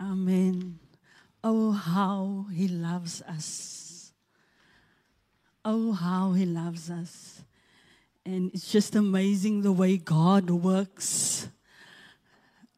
Amen. 0.00 0.78
Oh, 1.44 1.72
how 1.72 2.46
he 2.52 2.68
loves 2.68 3.20
us. 3.22 4.12
Oh, 5.62 5.92
how 5.92 6.32
he 6.32 6.46
loves 6.46 6.90
us. 6.90 7.42
And 8.24 8.50
it's 8.54 8.72
just 8.72 8.94
amazing 8.94 9.60
the 9.60 9.72
way 9.72 9.98
God 9.98 10.48
works. 10.48 11.48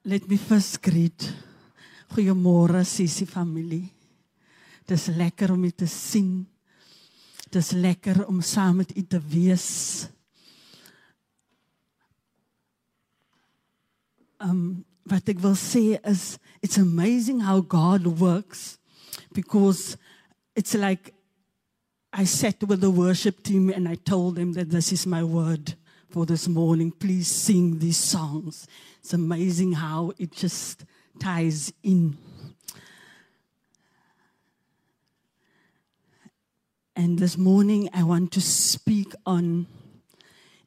Let 0.05 0.29
me 0.29 0.37
first 0.37 0.83
greet. 0.83 1.33
Goeiemôre, 2.13 2.85
Sissie 2.85 3.27
familie. 3.27 3.89
Dis 4.87 5.07
lekker 5.09 5.53
om 5.55 5.65
u 5.65 5.71
te 5.71 5.87
sien. 5.87 6.43
Dis 7.55 7.71
lekker 7.73 8.25
om 8.27 8.43
saam 8.43 8.83
met 8.83 8.97
u 8.97 9.03
te 9.07 9.21
wees. 9.21 10.09
Um 14.43 14.85
wat 15.09 15.29
ek 15.29 15.43
wil 15.43 15.57
sê 15.59 15.99
is 16.07 16.39
it's 16.63 16.79
amazing 16.79 17.41
how 17.41 17.61
God 17.61 18.07
works 18.07 18.79
because 19.33 19.97
it's 20.55 20.75
like 20.75 21.13
I 22.13 22.25
sat 22.25 22.63
with 22.63 22.81
the 22.81 22.91
worship 22.91 23.43
team 23.43 23.71
and 23.71 23.89
I 23.89 23.95
told 23.95 24.37
them 24.37 24.53
that 24.53 24.71
this 24.71 24.93
is 24.93 25.07
my 25.07 25.25
word 25.25 25.75
for 26.11 26.27
this 26.27 26.47
morning. 26.47 26.93
Please 26.93 27.27
sing 27.27 27.79
these 27.79 27.97
songs. 27.97 28.69
It's 29.01 29.15
amazing 29.15 29.73
how 29.73 30.13
it 30.19 30.33
just 30.33 30.85
ties 31.19 31.73
in. 31.83 32.19
And 36.95 37.19
this 37.19 37.39
morning, 37.39 37.89
I 37.95 38.03
want 38.03 38.31
to 38.33 38.43
speak 38.43 39.15
on 39.25 39.67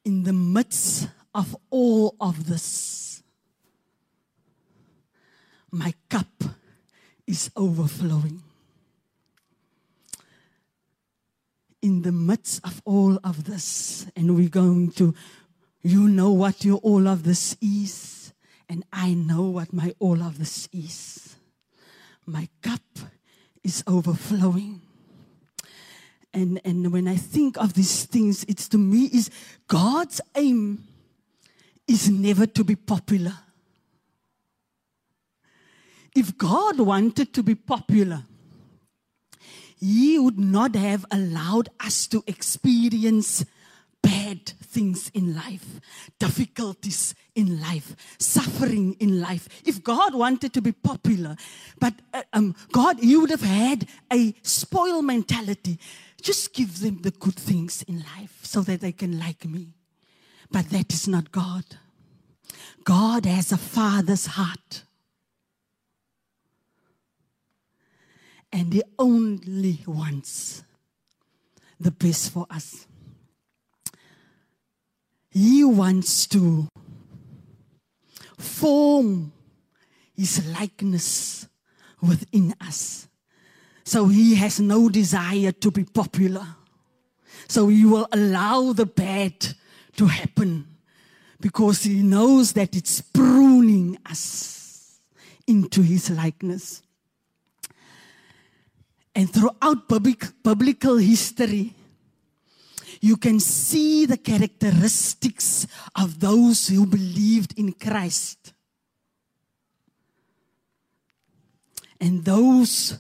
in 0.04 0.24
the 0.24 0.34
midst 0.34 1.08
of 1.36 1.56
all 1.70 2.16
of 2.20 2.48
this, 2.48 3.15
my 5.76 5.94
cup 6.10 6.44
is 7.28 7.52
overflowing. 7.56 8.42
In 11.82 12.02
the 12.02 12.12
midst 12.12 12.66
of 12.66 12.82
all 12.86 13.20
of 13.24 13.44
this, 13.44 14.08
and 14.16 14.36
we're 14.36 14.50
going 14.50 14.92
to, 14.92 15.14
you 15.84 16.08
know 16.08 16.32
what 16.32 16.66
your 16.66 16.78
all 16.78 17.08
of 17.08 17.24
this 17.24 17.58
is, 17.62 18.34
and 18.68 18.84
I 18.92 19.14
know 19.14 19.44
what 19.44 19.74
my 19.74 19.94
all 20.00 20.24
of 20.24 20.40
this 20.40 20.68
is. 20.72 21.36
My 22.26 22.48
cup 22.62 22.82
is 23.64 23.84
overflowing 23.86 24.82
and 26.36 26.60
and 26.66 26.92
when 26.92 27.08
I 27.08 27.16
think 27.16 27.58
of 27.58 27.74
these 27.74 28.06
things, 28.06 28.44
it's 28.48 28.68
to 28.70 28.78
me 28.78 29.06
is 29.06 29.32
God's 29.68 30.20
aim 30.36 30.84
is 31.88 32.10
never 32.10 32.46
to 32.46 32.64
be 32.64 32.76
popular. 32.76 33.45
If 36.16 36.38
God 36.38 36.80
wanted 36.80 37.34
to 37.34 37.44
be 37.44 37.56
popular, 37.56 38.24
He 39.78 40.18
would 40.18 40.40
not 40.40 40.76
have 40.76 41.06
allowed 41.12 41.70
us 41.80 42.08
to 42.08 42.24
experience 42.26 43.44
bad 44.02 44.46
things 44.62 45.10
in 45.14 45.36
life, 45.36 45.82
difficulties 46.20 47.16
in 47.34 47.60
life, 47.60 47.96
suffering 48.18 48.96
in 49.00 49.20
life. 49.20 49.50
If 49.66 49.84
God 49.84 50.16
wanted 50.16 50.54
to 50.54 50.62
be 50.62 50.72
popular, 50.72 51.36
but 51.80 51.94
uh, 52.14 52.24
um, 52.32 52.56
God, 52.72 53.00
He 53.00 53.18
would 53.18 53.32
have 53.32 53.42
had 53.42 53.88
a 54.14 54.34
spoil 54.42 55.02
mentality. 55.02 55.80
Just 56.22 56.54
give 56.54 56.80
them 56.80 57.02
the 57.02 57.12
good 57.12 57.36
things 57.36 57.84
in 57.84 58.00
life 58.18 58.40
so 58.42 58.62
that 58.62 58.80
they 58.80 58.94
can 58.94 59.20
like 59.20 59.44
me. 59.46 59.74
But 60.50 60.70
that 60.70 60.94
is 60.94 61.08
not 61.08 61.32
God. 61.32 61.66
God 62.84 63.26
has 63.26 63.52
a 63.52 63.58
father's 63.58 64.28
heart. 64.28 64.84
And 68.56 68.72
He 68.72 68.82
only 68.98 69.84
wants 69.86 70.64
the 71.78 71.92
best 71.92 72.32
for 72.32 72.48
us. 72.50 72.88
He 75.30 75.66
wants 75.66 76.26
to 76.28 76.70
form 78.38 79.34
His 80.16 80.48
likeness 80.48 81.50
within 82.02 82.56
us. 82.62 83.10
So 83.84 84.08
He 84.08 84.36
has 84.36 84.62
no 84.62 84.88
desire 84.88 85.52
to 85.52 85.70
be 85.70 85.84
popular. 85.84 86.48
So 87.50 87.68
He 87.68 87.84
will 87.84 88.08
allow 88.14 88.72
the 88.72 88.86
bad 88.86 89.34
to 89.98 90.06
happen 90.06 90.66
because 91.42 91.84
He 91.84 92.02
knows 92.04 92.54
that 92.54 92.74
it's 92.74 93.02
pruning 93.02 93.98
us 94.06 95.02
into 95.46 95.82
His 95.82 96.10
likeness. 96.10 96.82
And 99.16 99.32
throughout 99.34 99.88
public, 99.88 100.26
biblical 100.44 100.98
history, 100.98 101.74
you 103.00 103.16
can 103.16 103.40
see 103.40 104.06
the 104.06 104.18
characteristics 104.18 105.66
of 105.96 106.20
those 106.20 106.68
who 106.68 106.86
believed 106.86 107.58
in 107.58 107.72
Christ. 107.72 108.54
And 112.02 112.26
those 112.26 113.00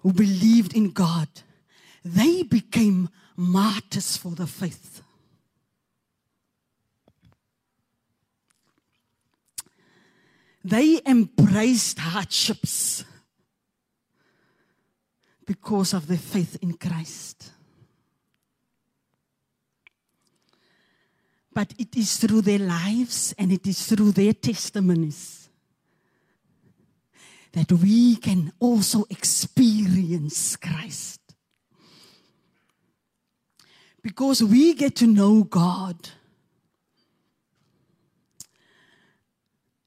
who 0.00 0.12
believed 0.12 0.76
in 0.76 0.90
God, 0.90 1.28
they 2.04 2.42
became 2.42 3.08
martyrs 3.34 4.18
for 4.18 4.32
the 4.32 4.46
faith. 4.46 5.02
They 10.62 11.00
embraced 11.06 11.98
hardships 11.98 13.04
because 15.46 15.92
of 15.92 16.06
their 16.06 16.18
faith 16.18 16.56
in 16.62 16.74
Christ. 16.74 17.52
But 21.52 21.74
it 21.78 21.96
is 21.96 22.16
through 22.16 22.42
their 22.42 22.58
lives 22.58 23.34
and 23.38 23.52
it 23.52 23.66
is 23.66 23.86
through 23.86 24.12
their 24.12 24.32
testimonies 24.32 25.42
that 27.52 27.70
we 27.70 28.16
can 28.16 28.52
also 28.58 29.04
experience 29.10 30.56
Christ. 30.56 31.20
Because 34.02 34.42
we 34.42 34.74
get 34.74 34.96
to 34.96 35.06
know 35.06 35.44
God. 35.44 36.08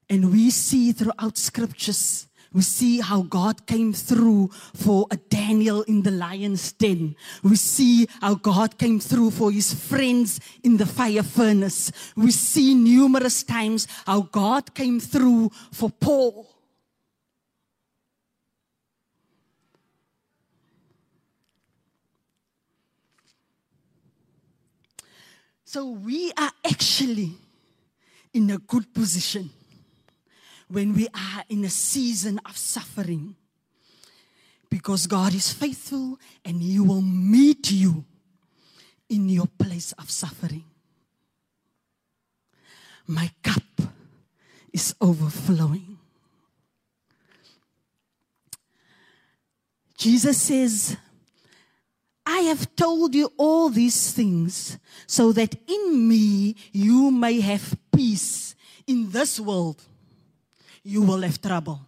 And 0.08 0.32
we 0.32 0.50
see 0.50 0.92
throughout 0.92 1.36
scriptures 1.36 2.28
we 2.52 2.62
see 2.62 3.00
how 3.00 3.22
God 3.22 3.66
came 3.66 3.92
through 3.92 4.48
for 4.74 5.06
a 5.10 5.16
Daniel 5.16 5.82
in 5.82 6.02
the 6.02 6.10
lion's 6.10 6.72
den. 6.72 7.16
We 7.42 7.56
see 7.56 8.08
how 8.20 8.34
God 8.34 8.78
came 8.78 9.00
through 9.00 9.32
for 9.32 9.50
his 9.50 9.74
friends 9.74 10.40
in 10.62 10.76
the 10.76 10.86
fire 10.86 11.22
furnace. 11.22 11.92
We 12.16 12.30
see 12.30 12.74
numerous 12.74 13.42
times 13.42 13.86
how 14.06 14.22
God 14.22 14.74
came 14.74 15.00
through 15.00 15.50
for 15.72 15.90
Paul. 15.90 16.48
So 25.64 25.90
we 25.90 26.32
are 26.38 26.52
actually 26.64 27.34
in 28.32 28.50
a 28.50 28.58
good 28.58 28.94
position 28.94 29.50
when 30.68 30.94
we 30.94 31.08
are 31.08 31.44
in 31.48 31.64
a 31.64 31.70
season 31.70 32.40
of 32.44 32.56
suffering. 32.56 33.36
Because 34.68 35.06
God 35.06 35.34
is 35.34 35.52
faithful 35.52 36.18
and 36.44 36.60
He 36.60 36.80
will 36.80 37.02
meet 37.02 37.70
you 37.70 38.04
in 39.08 39.28
your 39.28 39.46
place 39.46 39.92
of 39.92 40.10
suffering. 40.10 40.64
My 43.06 43.30
cup 43.42 43.62
is 44.72 44.94
overflowing. 45.00 45.98
Jesus 49.96 50.42
says, 50.42 50.96
I 52.26 52.40
have 52.40 52.74
told 52.74 53.14
you 53.14 53.32
all 53.36 53.70
these 53.70 54.12
things 54.12 54.78
so 55.06 55.32
that 55.32 55.54
in 55.68 56.08
me 56.08 56.56
you 56.72 57.12
may 57.12 57.40
have 57.40 57.78
peace 57.94 58.56
in 58.86 59.12
this 59.12 59.38
world 59.38 59.82
you 60.86 61.02
will 61.02 61.22
have 61.22 61.42
trouble. 61.42 61.80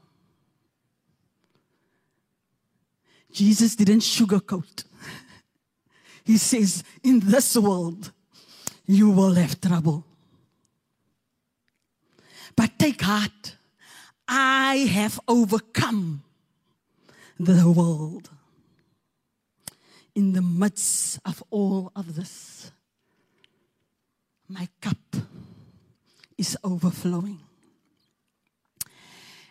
Jesus 3.30 3.76
didn't 3.76 4.00
sugarcoat. 4.00 4.84
He 6.24 6.36
says, 6.36 6.82
In 7.04 7.20
this 7.20 7.56
world, 7.56 8.10
you 8.86 9.10
will 9.10 9.34
have 9.34 9.60
trouble. 9.60 10.04
But 12.56 12.76
take 12.76 13.00
heart, 13.00 13.56
I 14.26 14.88
have 14.90 15.20
overcome 15.28 16.24
the 17.38 17.70
world. 17.70 18.28
In 20.16 20.32
the 20.32 20.42
midst 20.42 21.20
of 21.24 21.40
all 21.50 21.92
of 21.94 22.16
this, 22.16 22.72
my 24.48 24.66
cup 24.80 25.16
is 26.36 26.56
overflowing. 26.64 27.38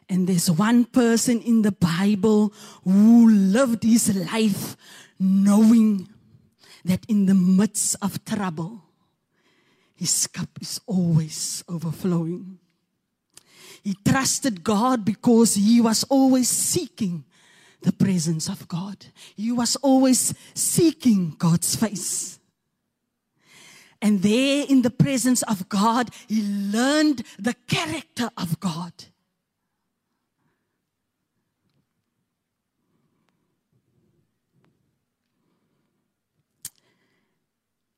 And 0.10 0.28
there's 0.28 0.50
one 0.50 0.86
person 0.86 1.42
in 1.42 1.64
the 1.64 1.72
Bible 1.72 2.54
who 2.84 3.30
lived 3.30 3.84
his 3.84 4.16
life 4.32 4.78
knowing 5.20 6.08
that 6.86 7.06
in 7.10 7.26
the 7.26 7.36
midst 7.36 7.98
of 8.02 8.24
trouble, 8.24 8.84
his 9.96 10.28
cup 10.28 10.50
is 10.62 10.80
always 10.86 11.64
overflowing. 11.68 12.60
He 13.84 13.96
trusted 14.06 14.64
God 14.64 15.04
because 15.04 15.56
he 15.56 15.82
was 15.82 16.04
always 16.06 16.50
seeking 16.50 17.26
the 17.82 17.92
presence 17.92 18.48
of 18.48 18.68
God. 18.68 19.06
He 19.36 19.52
was 19.52 19.76
always 19.78 20.34
seeking 20.54 21.36
God's 21.38 21.76
face. 21.76 22.40
And 24.02 24.22
there 24.22 24.66
in 24.70 24.84
the 24.84 24.90
presence 24.90 25.42
of 25.44 25.68
God, 25.70 26.12
he 26.28 26.44
learned 26.44 27.24
the 27.40 27.56
character 27.68 28.30
of 28.38 28.60
God. 28.60 28.94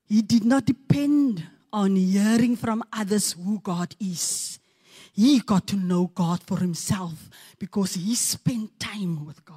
He 0.10 0.24
did 0.24 0.44
not 0.44 0.66
depend 0.66 1.46
on 1.72 1.96
hearing 1.96 2.56
from 2.56 2.84
others 2.92 3.34
who 3.34 3.60
God 3.60 3.96
is. 4.00 4.60
He 5.14 5.40
got 5.40 5.68
to 5.68 5.76
know 5.76 6.08
God 6.08 6.42
for 6.42 6.58
himself 6.58 7.30
because 7.60 7.94
he 7.94 8.16
spent 8.16 8.80
time 8.80 9.26
with 9.26 9.46
God. 9.46 9.56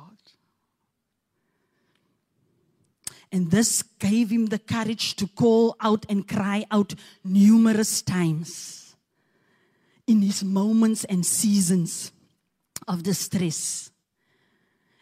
And 3.33 3.51
this 3.51 3.83
gave 3.99 4.29
him 4.29 4.47
the 4.47 4.59
courage 4.59 5.17
to 5.17 5.27
call 5.27 5.75
out 5.81 6.05
and 6.11 6.29
cry 6.29 6.67
out 6.71 6.95
numerous 7.25 8.03
times 8.03 8.95
in 10.07 10.21
his 10.21 10.45
moments 10.45 11.05
and 11.05 11.25
seasons 11.25 12.13
of 12.87 13.03
distress. 13.03 13.91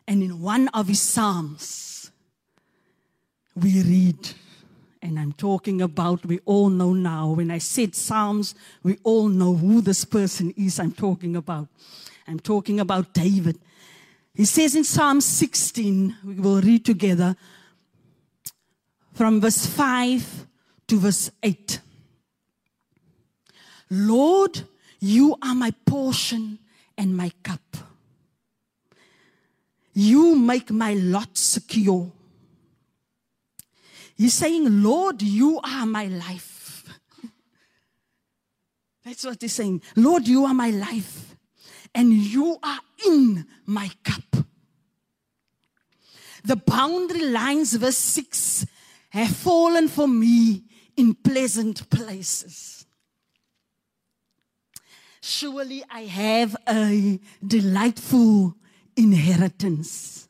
And 0.06 0.22
in 0.22 0.40
one 0.40 0.68
of 0.68 0.86
his 0.86 1.00
Psalms, 1.00 2.12
we 3.56 3.82
read, 3.82 4.28
and 5.02 5.18
I'm 5.18 5.32
talking 5.32 5.80
about, 5.80 6.26
we 6.26 6.40
all 6.44 6.68
know 6.68 6.92
now. 6.92 7.30
When 7.30 7.50
I 7.50 7.58
said 7.58 7.94
Psalms, 7.94 8.54
we 8.82 8.98
all 9.02 9.28
know 9.28 9.54
who 9.54 9.80
this 9.80 10.04
person 10.04 10.52
is 10.56 10.78
I'm 10.78 10.92
talking 10.92 11.36
about. 11.36 11.68
I'm 12.28 12.38
talking 12.38 12.80
about 12.80 13.14
David. 13.14 13.58
He 14.34 14.44
says 14.44 14.76
in 14.76 14.84
Psalm 14.84 15.20
16, 15.20 16.16
we 16.24 16.34
will 16.34 16.60
read 16.60 16.84
together 16.84 17.34
from 19.14 19.40
verse 19.40 19.66
5 19.66 20.46
to 20.88 20.98
verse 20.98 21.30
8. 21.42 21.80
Lord, 23.90 24.62
you 25.00 25.36
are 25.42 25.54
my 25.54 25.72
portion 25.84 26.58
and 26.96 27.16
my 27.16 27.32
cup. 27.42 27.60
You 29.94 30.36
make 30.36 30.70
my 30.70 30.94
lot 30.94 31.36
secure. 31.36 32.12
He's 34.20 34.34
saying, 34.34 34.82
Lord, 34.82 35.22
you 35.22 35.60
are 35.64 35.86
my 35.86 36.04
life. 36.04 36.84
That's 39.02 39.24
what 39.24 39.40
he's 39.40 39.54
saying. 39.54 39.80
Lord, 39.96 40.28
you 40.28 40.44
are 40.44 40.52
my 40.52 40.68
life. 40.68 41.36
And 41.94 42.12
you 42.12 42.58
are 42.62 42.80
in 43.06 43.46
my 43.64 43.90
cup. 44.04 44.44
The 46.44 46.56
boundary 46.56 47.30
lines, 47.30 47.72
verse 47.72 47.96
6 47.96 48.66
have 49.08 49.30
fallen 49.30 49.88
for 49.88 50.06
me 50.06 50.64
in 50.98 51.14
pleasant 51.14 51.88
places. 51.88 52.84
Surely 55.22 55.82
I 55.90 56.00
have 56.02 56.56
a 56.68 57.18
delightful 57.42 58.54
inheritance. 58.94 60.28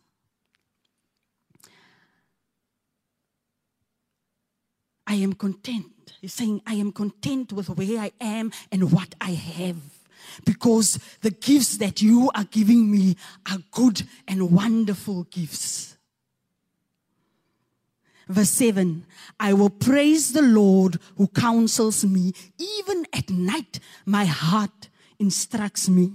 I 5.11 5.15
am 5.15 5.33
content. 5.33 5.87
He's 6.21 6.35
saying, 6.35 6.63
I 6.65 6.75
am 6.75 6.93
content 6.93 7.53
with 7.53 7.69
where 7.69 7.99
I 7.99 8.13
am 8.21 8.53
and 8.71 8.93
what 8.93 9.13
I 9.21 9.33
have. 9.33 9.77
Because 10.45 11.01
the 11.21 11.33
gifts 11.33 11.79
that 11.79 12.01
you 12.01 12.31
are 12.37 12.45
giving 12.45 12.89
me 12.89 13.17
are 13.51 13.59
good 13.73 14.03
and 14.29 14.53
wonderful 14.53 15.25
gifts. 15.25 15.97
Verse 18.29 18.51
7 18.51 19.05
I 19.41 19.53
will 19.53 19.71
praise 19.71 20.33
the 20.33 20.43
Lord 20.43 21.01
who 21.17 21.27
counsels 21.27 22.05
me. 22.05 22.33
Even 22.57 23.05
at 23.13 23.31
night, 23.31 23.81
my 24.07 24.27
heart 24.27 24.91
instructs 25.19 25.89
me. 25.89 26.13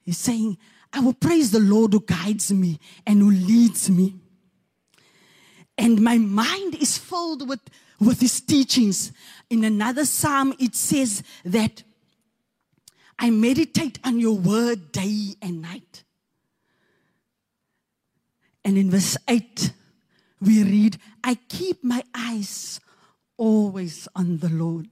He's 0.00 0.16
saying, 0.16 0.56
I 0.94 1.00
will 1.00 1.12
praise 1.12 1.50
the 1.50 1.60
Lord 1.60 1.92
who 1.92 2.00
guides 2.00 2.50
me 2.54 2.80
and 3.06 3.20
who 3.20 3.30
leads 3.30 3.90
me. 3.90 4.14
And 5.78 6.02
my 6.02 6.18
mind 6.18 6.74
is 6.74 6.98
filled 6.98 7.48
with, 7.48 7.60
with 8.00 8.20
his 8.20 8.40
teachings. 8.40 9.12
In 9.48 9.62
another 9.62 10.04
psalm, 10.04 10.52
it 10.58 10.74
says 10.74 11.22
that 11.44 11.84
I 13.16 13.30
meditate 13.30 14.00
on 14.04 14.18
your 14.18 14.36
word 14.36 14.90
day 14.90 15.36
and 15.40 15.62
night. 15.62 16.02
And 18.64 18.76
in 18.76 18.90
verse 18.90 19.16
8, 19.28 19.72
we 20.40 20.62
read, 20.64 20.98
I 21.22 21.36
keep 21.36 21.82
my 21.82 22.02
eyes 22.12 22.80
always 23.36 24.08
on 24.14 24.38
the 24.38 24.50
Lord. 24.50 24.88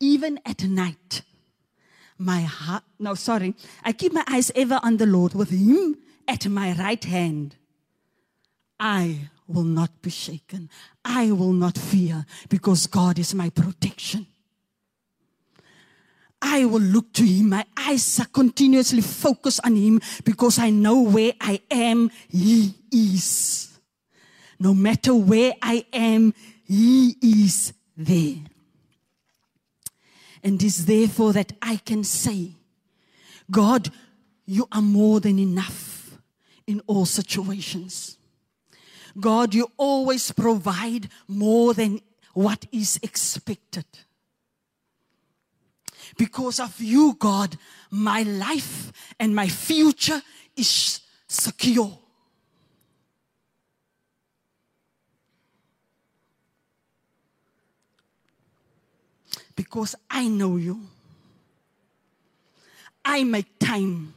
Even 0.00 0.40
at 0.44 0.64
night, 0.64 1.22
my 2.18 2.40
heart, 2.40 2.82
no, 2.98 3.14
sorry, 3.14 3.54
I 3.84 3.92
keep 3.92 4.12
my 4.12 4.24
eyes 4.26 4.50
ever 4.56 4.80
on 4.82 4.96
the 4.96 5.06
Lord 5.06 5.34
with 5.34 5.50
Him 5.50 5.98
at 6.26 6.48
my 6.48 6.72
right 6.72 7.02
hand. 7.04 7.56
I 8.84 9.30
will 9.46 9.62
not 9.62 10.02
be 10.02 10.10
shaken. 10.10 10.68
I 11.04 11.30
will 11.30 11.52
not 11.52 11.78
fear 11.78 12.26
because 12.48 12.88
God 12.88 13.16
is 13.16 13.32
my 13.32 13.48
protection. 13.48 14.26
I 16.42 16.64
will 16.64 16.80
look 16.80 17.12
to 17.12 17.22
him. 17.22 17.50
My 17.50 17.64
eyes 17.76 18.18
are 18.18 18.26
continuously 18.26 19.00
focused 19.00 19.60
on 19.64 19.76
him 19.76 20.00
because 20.24 20.58
I 20.58 20.70
know 20.70 21.02
where 21.02 21.32
I 21.40 21.60
am, 21.70 22.10
he 22.28 22.74
is. 22.90 23.78
No 24.58 24.74
matter 24.74 25.14
where 25.14 25.52
I 25.62 25.86
am, 25.92 26.34
he 26.66 27.14
is 27.22 27.72
there. 27.96 28.38
And 30.42 30.60
it 30.60 30.66
is 30.66 30.86
therefore 30.86 31.32
that 31.34 31.52
I 31.62 31.76
can 31.76 32.02
say, 32.02 32.56
God, 33.48 33.90
you 34.44 34.66
are 34.72 34.82
more 34.82 35.20
than 35.20 35.38
enough 35.38 36.18
in 36.66 36.80
all 36.88 37.06
situations. 37.06 38.18
God, 39.18 39.54
you 39.54 39.70
always 39.76 40.30
provide 40.32 41.08
more 41.28 41.74
than 41.74 42.00
what 42.34 42.66
is 42.72 42.98
expected. 43.02 43.84
Because 46.16 46.60
of 46.60 46.80
you, 46.80 47.16
God, 47.18 47.56
my 47.90 48.22
life 48.22 48.92
and 49.18 49.34
my 49.34 49.48
future 49.48 50.20
is 50.56 51.00
secure. 51.28 51.98
Because 59.54 59.94
I 60.10 60.28
know 60.28 60.56
you. 60.56 60.80
I 63.04 63.24
make 63.24 63.58
time 63.58 64.14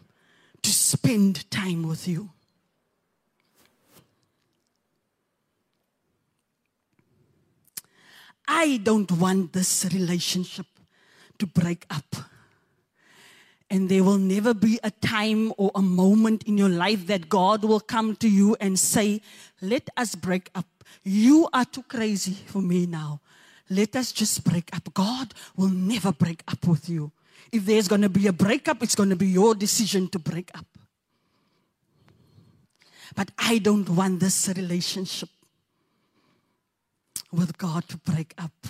to 0.62 0.72
spend 0.72 1.50
time 1.52 1.88
with 1.88 2.08
you. 2.08 2.30
I 8.58 8.78
don't 8.78 9.12
want 9.12 9.52
this 9.52 9.86
relationship 9.94 10.66
to 11.40 11.46
break 11.46 11.86
up. 11.90 12.16
And 13.70 13.90
there 13.90 14.02
will 14.02 14.18
never 14.18 14.54
be 14.54 14.80
a 14.82 14.92
time 14.92 15.52
or 15.58 15.72
a 15.76 15.82
moment 15.82 16.44
in 16.44 16.58
your 16.58 16.70
life 16.70 17.06
that 17.08 17.28
God 17.28 17.66
will 17.66 17.82
come 17.82 18.16
to 18.16 18.30
you 18.30 18.56
and 18.62 18.80
say, 18.80 19.22
Let 19.62 19.90
us 19.98 20.16
break 20.16 20.50
up. 20.56 20.68
You 21.04 21.50
are 21.52 21.66
too 21.66 21.84
crazy 21.84 22.38
for 22.46 22.62
me 22.62 22.86
now. 22.86 23.20
Let 23.70 23.98
us 23.98 24.14
just 24.14 24.46
break 24.46 24.74
up. 24.74 24.94
God 24.94 25.34
will 25.58 25.68
never 25.68 26.14
break 26.14 26.42
up 26.48 26.66
with 26.66 26.88
you. 26.88 27.12
If 27.52 27.66
there's 27.66 27.90
going 27.90 28.04
to 28.04 28.10
be 28.10 28.28
a 28.28 28.34
breakup, 28.34 28.82
it's 28.82 28.96
going 28.96 29.10
to 29.10 29.18
be 29.18 29.28
your 29.28 29.54
decision 29.54 30.08
to 30.10 30.20
break 30.20 30.50
up. 30.58 30.66
But 33.16 33.32
I 33.38 33.58
don't 33.58 33.90
want 33.90 34.22
this 34.22 34.48
relationship 34.56 35.30
with 37.36 37.58
God 37.58 37.88
to 37.90 37.98
break 37.98 38.34
up. 38.38 38.68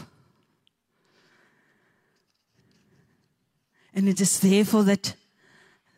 And 3.94 4.10
it 4.10 4.20
is 4.20 4.40
therefore 4.40 4.84
that, 4.84 5.16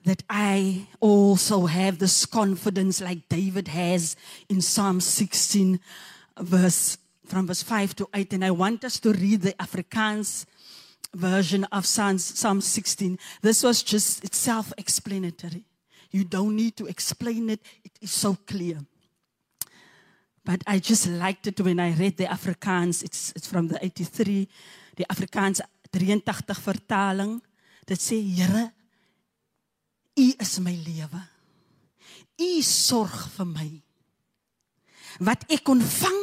that 0.05 0.23
I 0.29 0.87
also 0.99 1.65
have 1.65 1.97
this 1.97 2.25
confidence 2.27 3.01
like 3.01 3.27
David 3.27 3.67
has 3.69 4.15
in 4.47 4.61
Psalm 4.61 5.01
16, 5.01 5.79
verse, 6.39 6.97
from 7.25 7.47
verse 7.47 7.63
5 7.63 7.95
to 7.95 8.09
8. 8.13 8.33
And 8.33 8.45
I 8.45 8.51
want 8.51 8.85
us 8.85 8.99
to 8.99 9.13
read 9.13 9.41
the 9.41 9.53
Afrikaans 9.53 10.45
version 11.15 11.63
of 11.71 11.87
Psalm, 11.87 12.19
Psalm 12.19 12.61
16. 12.61 13.17
This 13.41 13.63
was 13.63 13.81
just, 13.81 14.23
it's 14.23 14.37
self 14.37 14.71
explanatory. 14.77 15.63
You 16.11 16.23
don't 16.23 16.55
need 16.55 16.77
to 16.77 16.85
explain 16.85 17.49
it, 17.49 17.61
it 17.83 17.91
is 17.99 18.11
so 18.11 18.37
clear. 18.45 18.79
But 20.47 20.63
I 20.65 20.79
just 20.79 21.07
liked 21.07 21.45
it 21.47 21.59
when 21.59 21.77
I 21.77 21.91
read 21.91 22.15
the 22.15 22.23
Afrikaans. 22.23 23.03
It's, 23.03 23.33
it's 23.35 23.47
from 23.47 23.67
the 23.67 23.83
83, 23.83 24.47
the 24.95 25.05
Afrikaans 25.11 25.59
83 25.91 26.55
vertaling. 26.63 27.41
Dit 27.85 27.99
sê, 27.99 28.15
Here, 28.15 28.71
U 30.15 30.27
is 30.39 30.59
my 30.63 30.71
lewe. 30.71 31.19
U 32.39 32.49
sorg 32.63 33.27
vir 33.35 33.49
my. 33.49 33.67
Wat 35.27 35.43
ek 35.51 35.67
ontvang, 35.67 36.21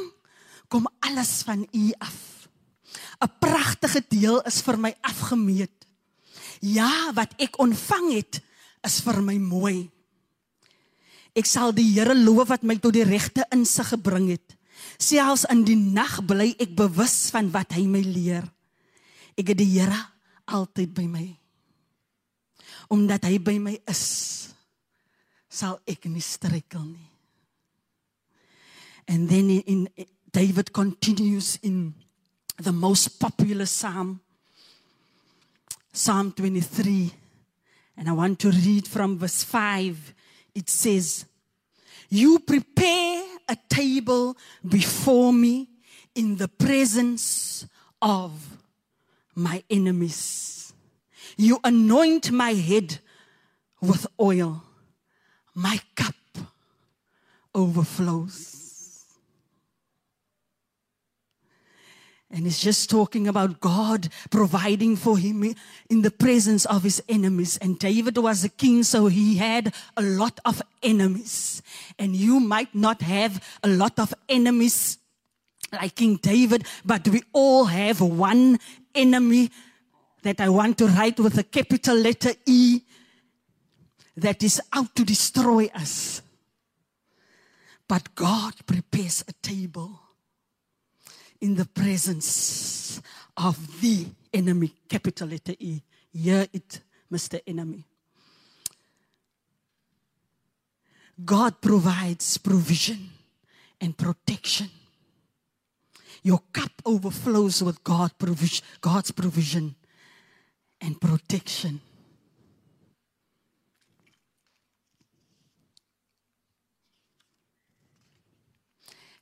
kom 0.72 0.88
alles 1.04 1.42
van 1.44 1.68
U 1.68 1.84
af. 2.00 2.48
'n 3.20 3.28
Pragtige 3.44 4.00
deel 4.08 4.40
is 4.48 4.62
vir 4.64 4.78
my 4.80 4.94
afgemeet. 5.04 5.84
Ja, 6.64 7.12
wat 7.12 7.36
ek 7.36 7.60
ontvang 7.60 8.08
het, 8.16 8.40
is 8.88 9.00
vir 9.04 9.20
my 9.20 9.36
mooi. 9.36 9.90
Ek 11.34 11.48
sal 11.50 11.74
die 11.74 11.86
Here 11.96 12.14
loof 12.14 12.52
wat 12.52 12.62
my 12.66 12.76
tot 12.78 12.94
die 12.94 13.06
regte 13.06 13.46
insig 13.54 13.90
gebring 13.94 14.30
het. 14.30 14.54
Selfs 15.02 15.46
in 15.50 15.64
die 15.66 15.78
nag 15.78 16.20
bly 16.26 16.52
ek 16.62 16.76
bewus 16.78 17.30
van 17.34 17.50
wat 17.54 17.74
hy 17.74 17.86
my 17.90 18.02
leer. 18.06 18.46
Ek 19.34 19.50
het 19.50 19.58
die 19.58 19.72
Here 19.72 19.98
altyd 20.46 20.94
by 20.94 21.08
my. 21.10 21.26
Omdat 22.94 23.26
hy 23.26 23.38
by 23.42 23.56
my 23.58 23.74
is, 23.90 24.04
sal 25.50 25.80
ek 25.88 26.06
nie 26.10 26.22
struikel 26.22 26.84
nie. 26.84 27.10
And 29.08 29.28
then 29.28 29.50
in, 29.50 29.88
in 29.96 30.06
David 30.32 30.72
continues 30.72 31.58
in 31.62 31.94
the 32.56 32.72
most 32.72 33.18
popular 33.18 33.66
psalm 33.66 34.20
Psalm 35.92 36.32
23 36.32 37.12
and 37.96 38.08
I 38.08 38.12
want 38.12 38.40
to 38.40 38.50
read 38.50 38.88
from 38.88 39.16
verse 39.16 39.44
5 39.44 40.14
it 40.54 40.68
says 40.68 41.26
you 42.08 42.38
prepare 42.38 43.24
a 43.48 43.56
table 43.68 44.36
before 44.66 45.32
me 45.32 45.68
in 46.14 46.36
the 46.36 46.48
presence 46.48 47.66
of 48.00 48.32
my 49.34 49.62
enemies. 49.68 50.72
You 51.36 51.58
anoint 51.64 52.30
my 52.30 52.52
head 52.52 53.00
with 53.80 54.06
oil. 54.20 54.62
My 55.54 55.80
cup 55.96 56.14
overflows. 57.54 58.63
And 62.34 62.46
he's 62.46 62.58
just 62.58 62.90
talking 62.90 63.28
about 63.28 63.60
God 63.60 64.08
providing 64.28 64.96
for 64.96 65.16
him 65.16 65.54
in 65.88 66.02
the 66.02 66.10
presence 66.10 66.64
of 66.64 66.82
his 66.82 67.00
enemies. 67.08 67.58
And 67.58 67.78
David 67.78 68.18
was 68.18 68.42
a 68.42 68.48
king, 68.48 68.82
so 68.82 69.06
he 69.06 69.36
had 69.36 69.72
a 69.96 70.02
lot 70.02 70.40
of 70.44 70.60
enemies. 70.82 71.62
And 71.96 72.16
you 72.16 72.40
might 72.40 72.74
not 72.74 73.02
have 73.02 73.40
a 73.62 73.68
lot 73.68 74.00
of 74.00 74.12
enemies 74.28 74.98
like 75.72 75.94
King 75.94 76.16
David, 76.16 76.66
but 76.84 77.06
we 77.06 77.22
all 77.32 77.66
have 77.66 78.00
one 78.00 78.58
enemy 78.96 79.52
that 80.22 80.40
I 80.40 80.48
want 80.48 80.78
to 80.78 80.88
write 80.88 81.20
with 81.20 81.38
a 81.38 81.44
capital 81.44 81.94
letter 81.94 82.32
E 82.46 82.80
that 84.16 84.42
is 84.42 84.60
out 84.72 84.92
to 84.96 85.04
destroy 85.04 85.70
us. 85.72 86.20
But 87.86 88.16
God 88.16 88.54
prepares 88.66 89.22
a 89.28 89.32
table 89.34 90.00
in 91.44 91.54
the 91.54 91.66
presence 91.66 93.00
of 93.36 93.56
the 93.80 94.06
enemy, 94.32 94.72
capital 94.88 95.28
letter 95.28 95.54
E. 95.58 95.82
Hear 96.12 96.46
it, 96.52 96.80
Mr. 97.12 97.40
Enemy. 97.46 97.84
God 101.24 101.60
provides 101.60 102.38
provision 102.38 103.10
and 103.80 103.96
protection 103.96 104.70
your 106.24 106.40
cup 106.52 106.72
overflows 106.86 107.62
with 107.62 107.84
God 107.84 108.12
God's 108.80 109.10
provision 109.10 109.74
and 110.80 110.98
protection. 110.98 111.82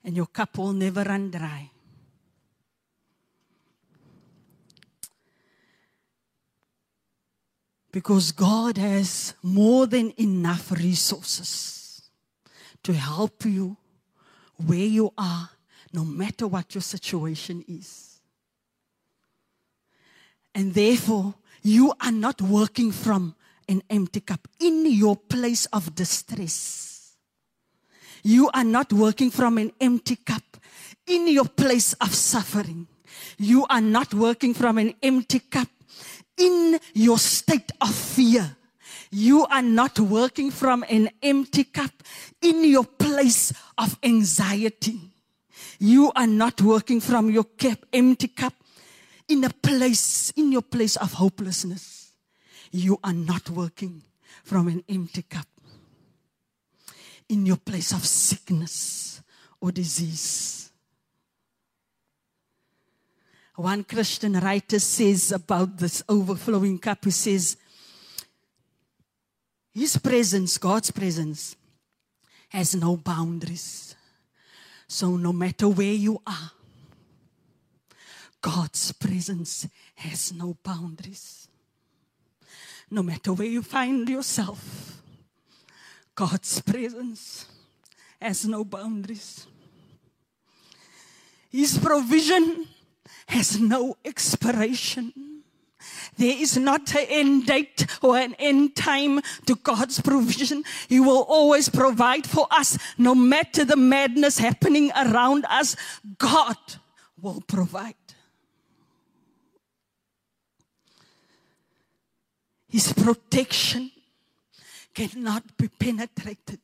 And 0.05 0.17
your 0.17 0.27
cup 0.27 0.57
will 0.59 0.73
never 0.73 1.03
run 1.03 1.33
dry. 1.33 1.71
Because 7.93 8.33
God 8.33 8.79
has 8.79 9.35
more 9.43 9.87
than 9.87 10.15
enough 10.17 10.73
resources 10.73 12.03
to 12.83 12.95
help 12.95 13.45
you 13.45 13.77
where 14.57 14.79
you 14.79 15.13
are 15.19 15.51
no 15.93 16.05
matter 16.05 16.49
what 16.49 16.75
your 16.75 16.83
situation 16.83 17.65
is. 17.69 18.21
And 20.55 20.73
therefore, 20.73 21.35
you 21.63 21.93
are 22.01 22.13
not 22.13 22.41
working 22.41 22.93
from 22.93 23.35
an 23.69 23.83
empty 23.89 24.21
cup 24.21 24.49
in 24.59 24.87
your 24.87 25.17
place 25.17 25.67
of 25.67 25.95
distress. 25.95 27.15
You 28.23 28.51
are 28.55 28.65
not 28.65 28.93
working 28.93 29.31
from 29.31 29.59
an 29.59 29.73
empty 29.81 30.17
cup 30.17 30.43
in 31.07 31.29
your 31.29 31.45
place 31.45 31.93
of 31.95 32.15
suffering. 32.15 32.87
You 33.39 33.67
are 33.69 33.81
not 33.81 34.15
working 34.15 34.55
from 34.55 34.79
an 34.79 34.95
empty 35.03 35.41
cup 35.41 35.69
in 36.43 36.81
your 36.95 37.19
state 37.19 37.71
of 37.81 37.95
fear. 37.95 38.57
You 39.11 39.47
are 39.47 39.63
not 39.63 40.01
working 40.01 40.51
from 40.51 40.85
an 40.89 41.11
empty 41.23 41.65
cup 41.65 41.93
in 42.41 42.65
your 42.65 42.85
place 42.85 43.53
of 43.79 43.99
anxiety. 44.03 44.99
You 45.79 46.11
are 46.17 46.27
not 46.27 46.61
working 46.61 47.01
from 47.01 47.31
your 47.31 47.45
cap, 47.45 47.79
empty 47.93 48.29
cup 48.29 48.55
in 49.29 49.45
a 49.45 49.51
place, 49.51 50.33
in 50.37 50.51
your 50.51 50.63
place 50.63 50.97
of 50.97 51.13
hopelessness. 51.13 52.13
You 52.71 52.99
are 53.05 53.13
not 53.13 53.51
working 53.51 54.03
from 54.43 54.69
an 54.69 54.83
empty 54.89 55.23
cup 55.23 55.47
in 57.29 57.47
your 57.47 57.59
place 57.59 57.93
of 57.93 58.05
sickness 58.05 59.23
or 59.61 59.71
disease. 59.71 60.72
One 63.55 63.85
Christian 63.85 64.33
writer 64.41 64.79
says 64.79 65.31
about 65.31 65.77
this 65.77 66.03
overflowing 66.09 66.79
cup, 66.79 67.05
he 67.05 67.11
says, 67.11 67.57
His 69.75 69.97
presence, 69.99 70.57
God's 70.57 70.91
presence, 70.91 71.55
has 72.49 72.75
no 72.75 72.97
boundaries. 72.97 73.95
So, 74.89 75.17
no 75.17 75.33
matter 75.33 75.69
where 75.69 75.93
you 75.93 76.21
are, 76.27 76.53
God's 78.41 78.93
presence 78.93 79.69
has 79.95 80.33
no 80.33 80.57
boundaries. 80.63 81.49
No 82.91 83.03
matter 83.03 83.33
where 83.33 83.47
you 83.47 83.63
find 83.63 84.09
yourself, 84.09 85.03
God's 86.15 86.61
presence 86.61 87.47
has 88.21 88.45
no 88.47 88.65
boundaries. 88.65 89.47
His 91.51 91.79
provision 91.79 92.67
has 93.27 93.59
no 93.61 93.97
expiration. 94.05 95.13
There 96.17 96.37
is 96.37 96.57
not 96.57 96.95
an 96.95 97.07
end 97.09 97.47
date 97.47 97.87
or 98.03 98.17
an 98.17 98.35
end 98.39 98.77
time 98.77 99.21
to 99.47 99.57
God's 99.57 100.01
provision. 100.01 100.63
He 100.89 101.01
will 101.01 101.23
always 101.23 101.69
provide 101.69 102.27
for 102.27 102.47
us, 102.51 102.79
no 102.99 103.15
matter 103.15 103.65
the 103.65 103.77
madness 103.77 104.39
happening 104.39 104.93
around 104.93 105.45
us. 105.49 105.77
God 106.19 106.57
will 107.21 107.43
provide. 107.47 107.95
His 112.69 112.93
protection 112.93 113.91
cannot 114.95 115.57
be 115.57 115.69
penetrated. 115.69 116.61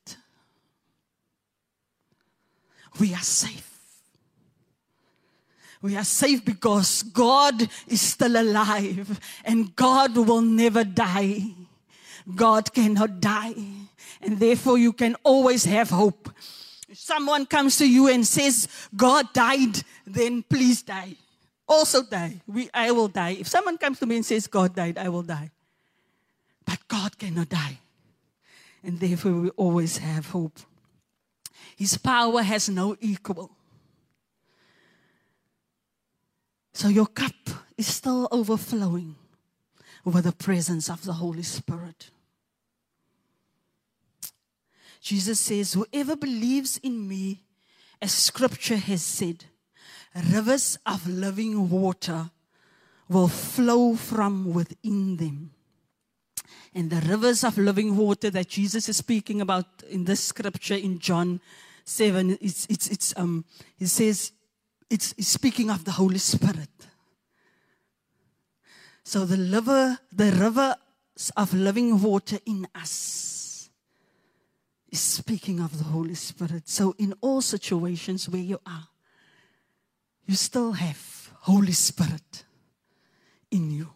We 3.01 3.15
are 3.15 3.23
safe. 3.23 3.78
We 5.81 5.97
are 5.97 6.05
safe 6.05 6.45
because 6.45 7.03
God 7.05 7.69
is 7.87 8.01
still 8.01 8.41
alive 8.41 9.21
and 9.45 9.75
God 9.77 10.17
will 10.17 10.41
never 10.41 10.85
die. 10.85 11.55
God 12.35 12.73
cannot 12.73 13.21
die. 13.21 13.55
And 14.21 14.39
therefore, 14.39 14.79
you 14.79 14.93
can 14.93 15.15
always 15.23 15.65
have 15.65 15.91
hope. 15.91 16.31
If 16.89 16.99
someone 16.99 17.47
comes 17.47 17.77
to 17.79 17.89
you 17.89 18.09
and 18.09 18.27
says, 18.27 18.67
God 18.97 19.33
died, 19.33 19.83
then 20.07 20.43
please 20.43 20.83
die. 20.83 21.15
Also 21.69 22.03
die. 22.03 22.41
We, 22.47 22.69
I 22.73 22.91
will 22.91 23.09
die. 23.09 23.37
If 23.39 23.47
someone 23.47 23.79
comes 23.79 23.99
to 24.01 24.07
me 24.07 24.17
and 24.17 24.25
says, 24.25 24.47
God 24.47 24.75
died, 24.75 24.99
I 24.99 25.09
will 25.11 25.23
die. 25.23 25.51
But 26.65 26.89
God 26.89 27.19
cannot 27.19 27.51
die. 27.51 27.79
And 28.83 28.99
therefore, 28.99 29.33
we 29.33 29.51
always 29.51 29.99
have 29.99 30.31
hope. 30.31 30.59
His 31.77 31.97
power 31.99 32.43
has 32.43 32.69
no 32.69 32.97
equal. 33.01 33.51
So 36.73 36.89
your 36.89 37.07
cup 37.07 37.35
is 37.77 37.87
still 37.87 38.29
overflowing 38.31 39.17
with 40.05 40.25
the 40.25 40.33
presence 40.33 40.89
of 40.89 41.05
the 41.05 41.15
Holy 41.15 41.43
Spirit. 41.43 42.11
Jesus 45.01 45.41
says, 45.41 45.75
Whoever 45.75 46.17
believes 46.17 46.79
in 46.79 47.09
me, 47.09 47.43
as 48.01 48.13
scripture 48.13 48.77
has 48.77 49.03
said, 49.03 49.45
rivers 50.33 50.79
of 50.87 51.07
living 51.09 51.71
water 51.71 52.31
will 53.09 53.29
flow 53.29 53.95
from 53.95 54.53
within 54.53 55.17
them. 55.17 55.51
And 56.75 56.91
the 56.91 57.01
rivers 57.09 57.45
of 57.45 57.57
living 57.57 57.97
water 57.97 58.31
that 58.31 58.49
Jesus 58.49 58.89
is 58.89 58.99
speaking 58.99 59.41
about 59.41 59.67
in 59.89 60.05
this 60.05 60.23
scripture 60.23 60.75
in 60.75 60.99
John 60.99 61.41
7, 61.85 62.39
it's, 62.41 62.67
it's, 62.69 62.89
it's, 62.89 63.15
um, 63.17 63.45
he 63.77 63.87
says, 63.87 64.33
it's, 64.91 65.15
speaking 65.27 65.71
of 65.71 65.85
the 65.85 65.93
Holy 65.93 66.19
Spirit. 66.19 66.69
So 69.05 69.25
the 69.25 69.37
river, 69.37 69.99
the 70.13 70.33
river 70.33 70.77
of 71.37 71.55
living 71.55 72.01
water 72.01 72.39
in 72.47 72.67
us 72.75 73.71
is 74.91 75.01
speaking 75.01 75.61
of 75.61 75.77
the 75.77 75.85
Holy 75.85 76.15
Spirit. 76.15 76.69
So 76.69 76.95
in 76.99 77.15
all 77.21 77.41
situations 77.41 78.29
where 78.29 78.43
you 78.43 78.61
are, 78.67 78.89
you 80.27 80.35
still 80.35 80.73
have 80.73 81.31
Holy 81.41 81.73
Spirit 81.73 82.45
in 83.51 83.71
you. 83.71 83.89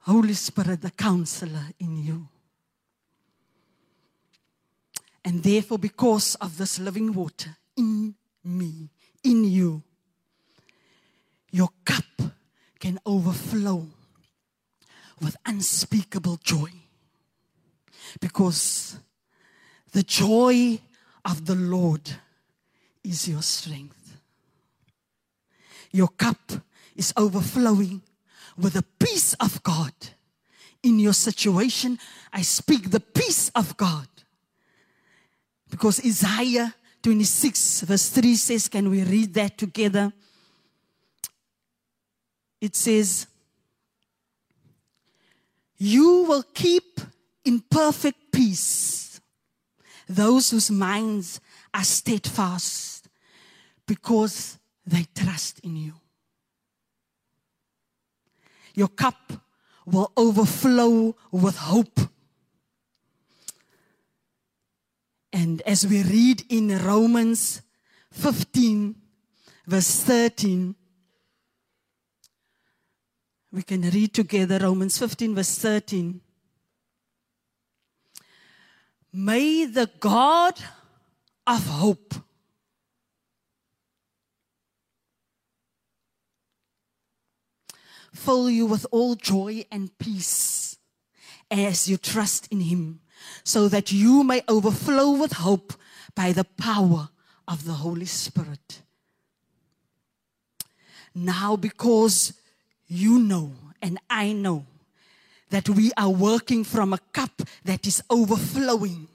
Holy 0.00 0.34
Spirit, 0.34 0.82
the 0.82 0.90
counselor 0.90 1.66
in 1.78 1.96
you. 1.96 2.28
And 5.24 5.42
therefore, 5.42 5.78
because 5.78 6.36
of 6.36 6.56
this 6.56 6.78
living 6.78 7.12
water 7.12 7.56
in 7.76 8.14
me, 8.44 8.90
in 9.26 9.44
you, 9.44 9.82
your 11.50 11.68
cup 11.84 12.04
can 12.78 12.98
overflow 13.04 13.86
with 15.20 15.36
unspeakable 15.44 16.38
joy. 16.44 16.70
Because 18.20 18.98
the 19.92 20.04
joy 20.04 20.78
of 21.24 21.44
the 21.44 21.56
Lord 21.56 22.08
is 23.02 23.26
your 23.26 23.42
strength. 23.42 24.16
Your 25.90 26.08
cup 26.08 26.52
is 26.94 27.12
overflowing 27.16 28.02
with 28.56 28.74
the 28.74 28.84
peace 28.98 29.34
of 29.34 29.62
God 29.62 29.92
in 30.82 31.00
your 31.00 31.14
situation. 31.14 31.98
I 32.32 32.42
speak 32.42 32.90
the 32.90 33.00
peace 33.00 33.50
of 33.54 33.76
God. 33.76 34.06
Because 35.68 35.98
Isaiah 36.04 36.74
26, 37.06 37.82
verse 37.82 38.08
3 38.08 38.34
says, 38.34 38.68
Can 38.68 38.90
we 38.90 39.04
read 39.04 39.32
that 39.34 39.56
together? 39.56 40.12
It 42.60 42.74
says, 42.74 43.28
You 45.78 46.24
will 46.24 46.42
keep 46.42 47.00
in 47.44 47.62
perfect 47.70 48.32
peace 48.32 49.20
those 50.08 50.50
whose 50.50 50.70
minds 50.70 51.40
are 51.72 51.84
steadfast 51.84 53.08
because 53.86 54.58
they 54.84 55.06
trust 55.14 55.60
in 55.60 55.76
you 55.76 55.92
your 58.76 58.88
cup 58.88 59.32
will 59.84 60.12
overflow 60.16 61.16
with 61.32 61.56
hope. 61.56 61.98
And 65.36 65.60
as 65.66 65.86
we 65.86 66.02
read 66.02 66.44
in 66.48 66.78
Romans 66.78 67.60
15, 68.12 68.94
verse 69.66 70.00
13, 70.00 70.74
we 73.52 73.62
can 73.62 73.82
read 73.82 74.14
together 74.14 74.60
Romans 74.62 74.96
15, 74.96 75.34
verse 75.34 75.58
13. 75.58 76.22
May 79.12 79.66
the 79.66 79.90
God 80.00 80.58
of 81.46 81.66
hope 81.66 82.14
fill 88.14 88.48
you 88.48 88.64
with 88.64 88.86
all 88.90 89.14
joy 89.16 89.66
and 89.70 89.98
peace 89.98 90.78
as 91.50 91.90
you 91.90 91.98
trust 91.98 92.50
in 92.50 92.60
Him, 92.60 93.00
so 93.44 93.68
that 93.68 93.92
you 93.92 94.24
may 94.24 94.42
overflow 94.48 95.10
with 95.12 95.32
hope 95.32 95.72
by 96.14 96.32
the 96.32 96.44
power 96.44 97.08
of 97.46 97.64
the 97.64 97.74
Holy 97.74 98.06
Spirit. 98.06 98.82
Now, 101.14 101.56
because 101.56 102.34
you 102.86 103.18
know 103.18 103.52
and 103.80 103.98
I 104.10 104.32
know 104.32 104.66
that 105.50 105.68
we 105.68 105.92
are 105.96 106.10
working 106.10 106.64
from 106.64 106.92
a 106.92 106.98
cup 107.12 107.42
that 107.64 107.86
is 107.86 108.02
overflowing. 108.10 109.08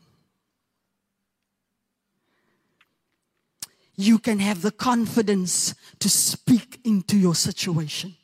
You 3.96 4.18
can 4.18 4.40
have 4.40 4.62
the 4.62 4.72
confidence 4.72 5.76
to 6.00 6.10
speak 6.10 6.80
into 6.84 7.18
your 7.18 7.36
situation. 7.36 8.16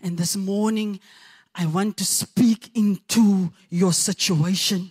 And 0.00 0.16
this 0.16 0.36
morning, 0.36 1.00
I 1.54 1.66
want 1.66 1.96
to 1.98 2.04
speak 2.04 2.70
into 2.74 3.52
your 3.70 3.92
situation. 3.92 4.90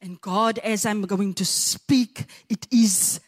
And 0.00 0.20
God, 0.20 0.58
as 0.58 0.86
I'm 0.86 1.02
going 1.02 1.34
to 1.34 1.44
speak, 1.44 2.24
it 2.48 2.66
is 2.72 3.20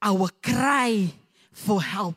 our 0.00 0.28
cry 0.42 1.12
for 1.52 1.82
help. 1.82 2.16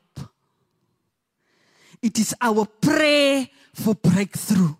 It 2.02 2.20
is 2.20 2.36
our 2.42 2.66
prayer 2.66 3.48
for 3.74 3.96
breakthrough. 3.96 4.76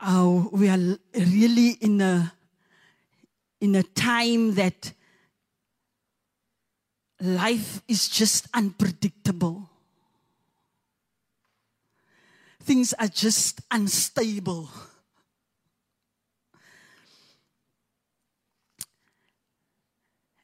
Uh, 0.00 0.44
we 0.52 0.68
are 0.68 0.98
really 1.14 1.70
in 1.80 2.00
a, 2.00 2.32
in 3.60 3.74
a 3.74 3.82
time 3.82 4.54
that 4.54 4.92
life 7.20 7.82
is 7.88 8.08
just 8.08 8.46
unpredictable. 8.54 9.68
Things 12.62 12.92
are 12.98 13.08
just 13.08 13.60
unstable. 13.70 14.68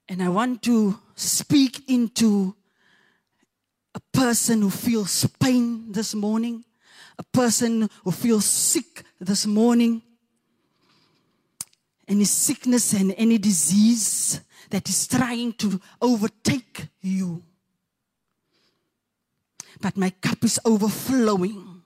And 0.08 0.22
I 0.22 0.28
want 0.28 0.62
to 0.62 0.98
speak 1.14 1.88
into 1.88 2.54
a 3.94 4.00
person 4.12 4.62
who 4.62 4.70
feels 4.70 5.26
pain 5.40 5.92
this 5.92 6.14
morning, 6.14 6.64
a 7.18 7.22
person 7.22 7.88
who 8.02 8.10
feels 8.10 8.44
sick 8.44 9.04
this 9.20 9.46
morning, 9.46 10.02
any 12.06 12.24
sickness 12.24 12.92
and 12.92 13.14
any 13.16 13.38
disease 13.38 14.40
that 14.74 14.88
is 14.88 15.06
trying 15.06 15.52
to 15.52 15.80
overtake 16.02 16.88
you. 17.00 17.40
But 19.80 19.96
my 19.96 20.10
cup 20.10 20.42
is 20.42 20.58
overflowing. 20.64 21.80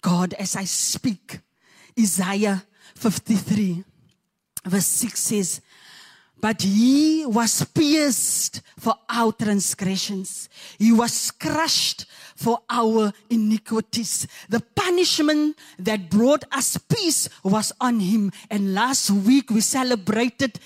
God, 0.00 0.32
as 0.38 0.56
I 0.56 0.64
speak, 0.64 1.40
Isaiah 1.98 2.64
53, 2.94 3.84
verse 4.64 4.86
6 4.86 5.20
says, 5.20 5.60
but 6.40 6.62
he 6.62 7.26
was 7.26 7.64
pierced 7.64 8.62
for 8.78 8.94
our 9.10 9.32
transgressions. 9.32 10.48
He 10.78 10.92
was 10.92 11.32
crushed 11.32 12.06
for 12.36 12.60
our 12.70 13.12
iniquities. 13.28 14.26
The 14.48 14.60
punishment 14.60 15.58
that 15.80 16.08
brought 16.08 16.44
us 16.52 16.78
peace 16.78 17.28
was 17.42 17.72
on 17.80 18.00
him. 18.00 18.30
And 18.50 18.72
last 18.72 19.10
week 19.10 19.50
we 19.50 19.60
celebrated 19.60 20.60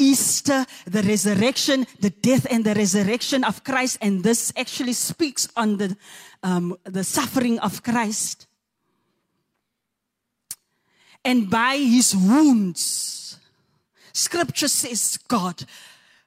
Easter, 0.00 0.66
the 0.86 1.02
resurrection, 1.02 1.86
the 2.00 2.10
death 2.10 2.46
and 2.50 2.64
the 2.64 2.74
resurrection 2.74 3.44
of 3.44 3.62
Christ. 3.62 3.98
And 4.00 4.24
this 4.24 4.52
actually 4.56 4.94
speaks 4.94 5.48
on 5.56 5.76
the, 5.76 5.96
um, 6.42 6.76
the 6.84 7.04
suffering 7.04 7.58
of 7.60 7.82
Christ. 7.82 8.46
And 11.24 11.50
by 11.50 11.76
his 11.76 12.16
wounds, 12.16 13.38
scripture 14.12 14.68
says, 14.68 15.18
God, 15.28 15.64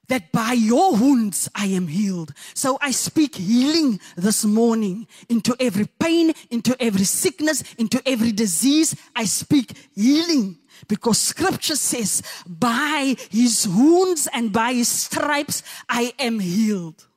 that 0.07 0.31
by 0.31 0.53
your 0.53 0.95
wounds 0.95 1.49
I 1.55 1.67
am 1.67 1.87
healed. 1.87 2.33
So 2.53 2.77
I 2.81 2.91
speak 2.91 3.35
healing 3.35 3.99
this 4.15 4.45
morning 4.45 5.07
into 5.29 5.55
every 5.59 5.87
pain, 5.99 6.33
into 6.51 6.75
every 6.79 7.05
sickness, 7.05 7.63
into 7.77 8.01
every 8.05 8.31
disease. 8.31 8.95
I 9.15 9.25
speak 9.25 9.71
healing 9.95 10.59
because 10.87 11.19
scripture 11.19 11.75
says, 11.75 12.23
by 12.47 13.15
his 13.29 13.67
wounds 13.67 14.27
and 14.33 14.51
by 14.51 14.73
his 14.73 14.87
stripes, 14.87 15.63
I 15.87 16.13
am 16.19 16.39
healed. 16.39 17.07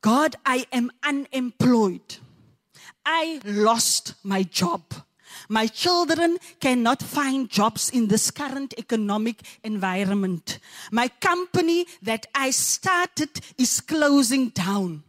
God, 0.00 0.36
I 0.46 0.66
am 0.72 0.90
unemployed. 1.02 2.16
I 3.04 3.40
lost 3.44 4.14
my 4.22 4.42
job. 4.42 4.82
My 5.48 5.66
children 5.66 6.38
cannot 6.60 7.02
find 7.02 7.50
jobs 7.50 7.90
in 7.90 8.06
this 8.06 8.30
current 8.30 8.74
economic 8.78 9.42
environment. 9.64 10.58
My 10.90 11.08
company 11.08 11.86
that 12.02 12.26
I 12.34 12.50
started 12.50 13.40
is 13.58 13.80
closing 13.80 14.50
down. 14.50 15.02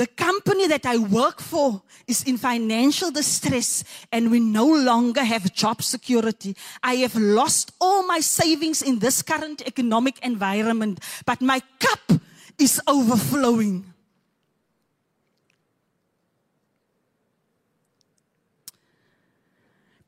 The 0.00 0.06
company 0.06 0.66
that 0.68 0.86
I 0.86 0.96
work 0.96 1.42
for 1.42 1.82
is 2.06 2.22
in 2.22 2.38
financial 2.38 3.10
distress 3.10 3.84
and 4.10 4.30
we 4.30 4.40
no 4.40 4.64
longer 4.64 5.22
have 5.22 5.52
job 5.52 5.82
security. 5.82 6.56
I 6.82 6.94
have 7.04 7.14
lost 7.16 7.72
all 7.78 8.06
my 8.06 8.20
savings 8.20 8.80
in 8.80 9.00
this 9.00 9.20
current 9.20 9.60
economic 9.66 10.18
environment, 10.22 11.00
but 11.26 11.42
my 11.42 11.60
cup 11.78 12.18
is 12.58 12.80
overflowing. 12.86 13.89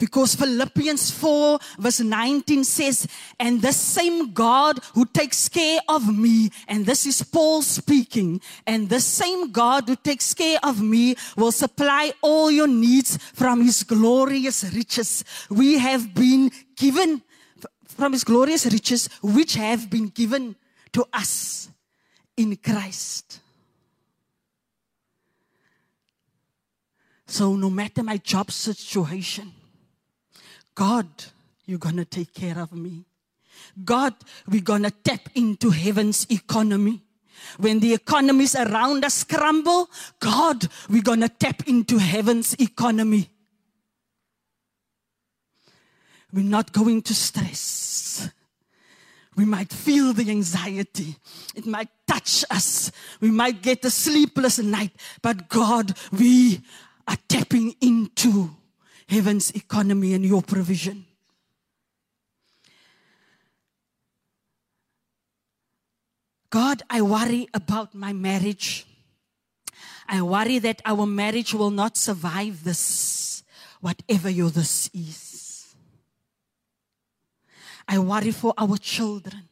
Because 0.02 0.34
Philippians 0.34 1.12
4 1.12 1.60
verse 1.78 2.00
19 2.00 2.64
says, 2.64 3.06
and 3.38 3.62
the 3.62 3.72
same 3.72 4.32
God 4.32 4.80
who 4.94 5.06
takes 5.06 5.48
care 5.48 5.78
of 5.88 6.12
me, 6.12 6.50
and 6.66 6.84
this 6.84 7.06
is 7.06 7.22
Paul 7.22 7.62
speaking, 7.62 8.40
and 8.66 8.88
the 8.88 8.98
same 8.98 9.52
God 9.52 9.88
who 9.88 9.94
takes 9.94 10.34
care 10.34 10.58
of 10.64 10.82
me 10.82 11.14
will 11.36 11.52
supply 11.52 12.12
all 12.20 12.50
your 12.50 12.66
needs 12.66 13.16
from 13.32 13.62
his 13.62 13.84
glorious 13.84 14.64
riches. 14.74 15.22
We 15.48 15.78
have 15.78 16.12
been 16.12 16.50
given 16.74 17.22
from 17.86 18.10
his 18.10 18.24
glorious 18.24 18.66
riches, 18.66 19.08
which 19.22 19.54
have 19.54 19.88
been 19.88 20.08
given 20.08 20.56
to 20.94 21.06
us 21.12 21.68
in 22.36 22.56
Christ. 22.56 23.38
So 27.24 27.54
no 27.54 27.70
matter 27.70 28.02
my 28.02 28.16
job 28.16 28.50
situation, 28.50 29.52
God, 30.82 31.06
you're 31.64 31.78
going 31.78 31.98
to 31.98 32.04
take 32.04 32.34
care 32.34 32.58
of 32.58 32.72
me. 32.72 33.04
God, 33.84 34.14
we're 34.48 34.62
going 34.62 34.82
to 34.82 34.90
tap 34.90 35.28
into 35.36 35.70
heaven's 35.70 36.26
economy. 36.28 37.00
When 37.56 37.78
the 37.78 37.94
economies 37.94 38.56
around 38.56 39.04
us 39.04 39.22
crumble, 39.22 39.88
God, 40.18 40.66
we're 40.90 41.02
going 41.02 41.20
to 41.20 41.28
tap 41.28 41.68
into 41.68 41.98
heaven's 41.98 42.54
economy. 42.54 43.30
We're 46.32 46.50
not 46.58 46.72
going 46.72 47.02
to 47.02 47.14
stress. 47.14 48.28
We 49.36 49.44
might 49.44 49.72
feel 49.72 50.12
the 50.12 50.28
anxiety. 50.28 51.14
It 51.54 51.64
might 51.64 51.90
touch 52.08 52.44
us. 52.50 52.90
We 53.20 53.30
might 53.30 53.62
get 53.62 53.84
a 53.84 53.90
sleepless 53.90 54.58
night. 54.58 54.90
But 55.22 55.48
God, 55.48 55.96
we 56.10 56.60
are 57.06 57.18
tapping 57.28 57.76
into 57.80 58.50
heaven's 59.08 59.50
economy 59.52 60.14
and 60.14 60.24
your 60.24 60.42
provision. 60.42 61.04
God, 66.50 66.82
I 66.90 67.00
worry 67.00 67.48
about 67.54 67.94
my 67.94 68.12
marriage. 68.12 68.86
I 70.06 70.20
worry 70.20 70.58
that 70.58 70.82
our 70.84 71.06
marriage 71.06 71.54
will 71.54 71.70
not 71.70 71.96
survive 71.96 72.62
this, 72.62 73.42
whatever 73.80 74.28
your 74.28 74.50
this 74.50 74.90
is. 74.92 75.74
I 77.88 77.98
worry 77.98 78.32
for 78.32 78.52
our 78.58 78.76
children. 78.76 79.48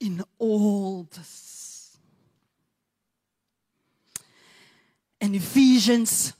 In 0.00 0.24
all 0.38 1.06
this. 1.14 1.51
And 5.22 5.36
Ephesians 5.36 6.32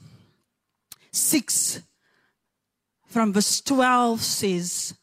6 1.12 1.82
from 3.06 3.32
verse 3.32 3.60
12 3.60 4.20
says, 4.20 4.94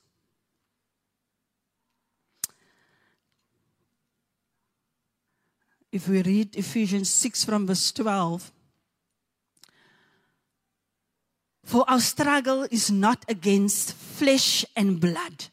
if 5.93 6.09
we 6.09 6.21
read 6.21 6.57
Ephesians 6.57 7.09
6 7.09 7.45
from 7.45 7.67
verse 7.67 7.93
12, 7.93 8.51
for 11.63 11.85
our 11.87 12.01
struggle 12.01 12.67
is 12.69 12.91
not 12.91 13.23
against 13.29 13.93
flesh 13.93 14.65
and 14.75 14.99
blood 14.99 15.45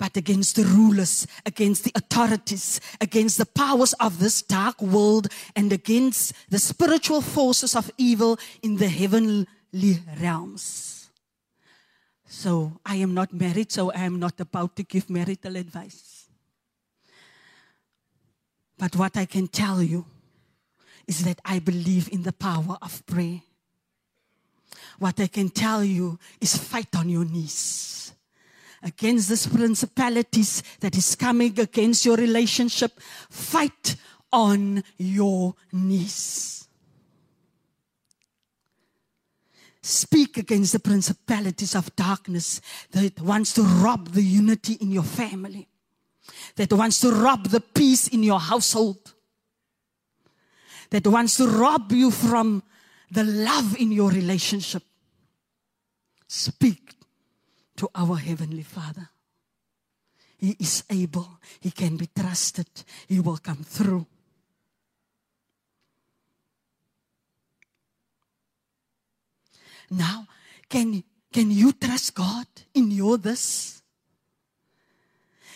but 0.00 0.16
against 0.16 0.56
the 0.56 0.64
rulers, 0.64 1.26
against 1.44 1.84
the 1.84 1.92
authorities, 1.94 2.80
against 3.02 3.36
the 3.36 3.44
powers 3.44 3.92
of 4.00 4.18
this 4.18 4.40
dark 4.40 4.80
world, 4.80 5.28
and 5.54 5.74
against 5.74 6.32
the 6.48 6.58
spiritual 6.58 7.20
forces 7.20 7.76
of 7.76 7.90
evil 7.98 8.38
in 8.62 8.78
the 8.78 8.88
heavenly 8.88 9.46
realms. 10.18 11.10
So 12.24 12.80
I 12.86 12.96
am 12.96 13.12
not 13.12 13.34
married, 13.34 13.70
so 13.70 13.92
I 13.92 14.04
am 14.04 14.18
not 14.18 14.40
about 14.40 14.74
to 14.76 14.84
give 14.84 15.10
marital 15.10 15.56
advice. 15.56 16.30
But 18.78 18.96
what 18.96 19.18
I 19.18 19.26
can 19.26 19.48
tell 19.48 19.82
you 19.82 20.06
is 21.06 21.24
that 21.24 21.40
I 21.44 21.58
believe 21.58 22.08
in 22.10 22.22
the 22.22 22.32
power 22.32 22.78
of 22.80 23.04
prayer. 23.04 23.42
What 24.98 25.20
I 25.20 25.26
can 25.26 25.50
tell 25.50 25.84
you 25.84 26.18
is 26.40 26.56
fight 26.56 26.96
on 26.96 27.10
your 27.10 27.26
knees 27.26 28.09
against 28.82 29.28
these 29.28 29.46
principalities 29.46 30.62
that 30.80 30.96
is 30.96 31.14
coming 31.14 31.58
against 31.58 32.04
your 32.04 32.16
relationship, 32.16 32.98
fight 33.28 33.96
on 34.32 34.82
your 34.96 35.54
knees. 35.72 36.68
Speak 39.82 40.36
against 40.36 40.72
the 40.72 40.78
principalities 40.78 41.74
of 41.74 41.94
darkness 41.96 42.60
that 42.90 43.20
wants 43.20 43.54
to 43.54 43.62
rob 43.62 44.12
the 44.12 44.22
unity 44.22 44.74
in 44.74 44.90
your 44.90 45.02
family, 45.02 45.68
that 46.56 46.72
wants 46.72 47.00
to 47.00 47.10
rob 47.10 47.48
the 47.48 47.60
peace 47.60 48.08
in 48.08 48.22
your 48.22 48.40
household, 48.40 49.14
that 50.90 51.06
wants 51.06 51.36
to 51.38 51.46
rob 51.46 51.90
you 51.92 52.10
from 52.10 52.62
the 53.10 53.24
love 53.24 53.76
in 53.78 53.90
your 53.90 54.10
relationship. 54.10 54.82
Speak 56.28 56.94
to 57.80 57.88
our 57.94 58.16
Heavenly 58.16 58.62
Father. 58.62 59.08
He 60.36 60.54
is 60.60 60.84
able, 60.90 61.40
He 61.60 61.70
can 61.70 61.96
be 61.96 62.10
trusted, 62.14 62.68
He 63.08 63.20
will 63.20 63.38
come 63.38 63.64
through. 63.64 64.06
Now, 69.90 70.26
can, 70.68 71.02
can 71.32 71.50
you 71.50 71.72
trust 71.72 72.14
God 72.14 72.46
in 72.74 72.90
your 72.90 73.16
this? 73.16 73.80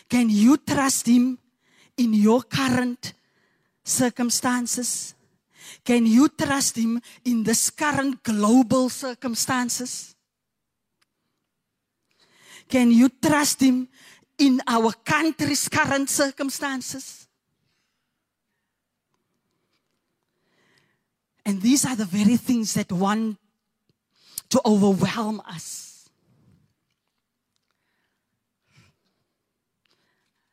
Can 0.08 0.30
you 0.30 0.56
trust 0.56 1.06
Him 1.06 1.38
in 1.98 2.14
your 2.14 2.42
current 2.42 3.12
circumstances? 3.84 5.14
Can 5.84 6.06
you 6.06 6.30
trust 6.30 6.76
Him 6.78 7.02
in 7.26 7.42
this 7.42 7.68
current 7.68 8.22
global 8.22 8.88
circumstances? 8.88 10.13
Can 12.68 12.90
you 12.90 13.08
trust 13.08 13.60
Him 13.60 13.88
in 14.38 14.60
our 14.66 14.92
country's 14.92 15.68
current 15.68 16.08
circumstances? 16.08 17.28
And 21.46 21.60
these 21.60 21.84
are 21.84 21.94
the 21.94 22.06
very 22.06 22.36
things 22.36 22.74
that 22.74 22.90
want 22.90 23.36
to 24.48 24.60
overwhelm 24.64 25.42
us. 25.46 26.08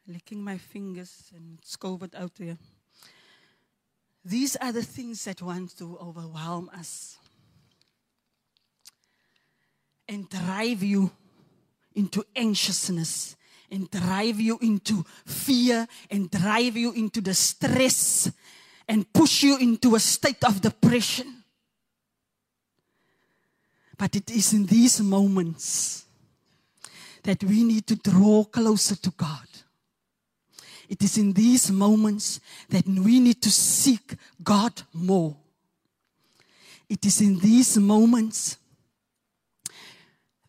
Licking 0.05 0.43
my 0.43 0.57
fingers 0.57 1.31
and 1.33 1.59
it's 1.59 1.77
COVID 1.77 2.13
out 2.15 2.35
there. 2.35 2.57
These 4.25 4.57
are 4.57 4.71
the 4.71 4.83
things 4.83 5.23
that 5.25 5.41
want 5.41 5.77
to 5.77 5.97
overwhelm 5.97 6.69
us 6.77 7.17
and 10.07 10.29
drive 10.29 10.83
you 10.83 11.09
into 11.95 12.25
anxiousness 12.35 13.35
and 13.69 13.89
drive 13.89 14.39
you 14.39 14.57
into 14.61 15.03
fear 15.25 15.87
and 16.09 16.29
drive 16.29 16.75
you 16.75 16.91
into 16.93 17.21
the 17.21 17.33
stress 17.33 18.31
and 18.87 19.11
push 19.13 19.43
you 19.43 19.57
into 19.57 19.95
a 19.95 19.99
state 19.99 20.43
of 20.43 20.59
depression. 20.61 21.43
But 23.97 24.15
it 24.15 24.31
is 24.31 24.53
in 24.53 24.65
these 24.65 24.99
moments 24.99 26.05
that 27.23 27.43
we 27.43 27.63
need 27.63 27.87
to 27.87 27.95
draw 27.95 28.43
closer 28.43 28.95
to 28.95 29.11
God. 29.11 29.47
It 30.89 31.01
is 31.03 31.17
in 31.17 31.31
these 31.31 31.71
moments 31.71 32.41
that 32.67 32.85
we 32.85 33.19
need 33.19 33.41
to 33.43 33.51
seek 33.51 34.15
God 34.43 34.81
more. 34.91 35.37
It 36.89 37.05
is 37.05 37.21
in 37.21 37.39
these 37.39 37.77
moments 37.77 38.57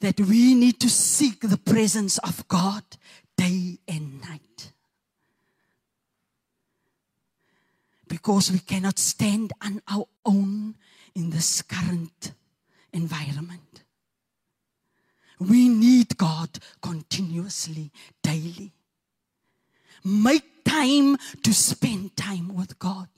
that 0.02 0.20
we 0.20 0.54
need 0.54 0.78
to 0.80 0.90
seek 0.90 1.40
the 1.40 1.56
presence 1.56 2.18
of 2.18 2.46
God 2.48 2.84
day 3.36 3.78
and 3.88 4.20
night. 4.20 4.42
because 8.12 8.52
we 8.52 8.58
cannot 8.58 8.98
stand 8.98 9.54
on 9.62 9.80
our 9.88 10.04
own 10.26 10.74
in 11.14 11.30
this 11.30 11.62
current 11.62 12.32
environment. 12.92 13.84
We 15.40 15.70
need 15.70 16.18
God 16.18 16.50
continuously, 16.82 17.90
daily. 18.22 18.74
Make 20.04 20.62
time 20.62 21.16
to 21.42 21.54
spend 21.54 22.14
time 22.14 22.54
with 22.54 22.78
God. 22.78 23.08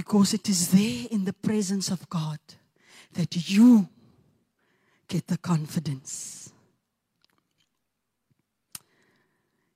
Because 0.00 0.32
it 0.32 0.48
is 0.48 0.70
there 0.70 1.08
in 1.10 1.26
the 1.26 1.34
presence 1.34 1.90
of 1.90 2.08
God 2.08 2.38
that 3.12 3.50
you 3.50 3.86
get 5.06 5.26
the 5.26 5.36
confidence 5.36 6.50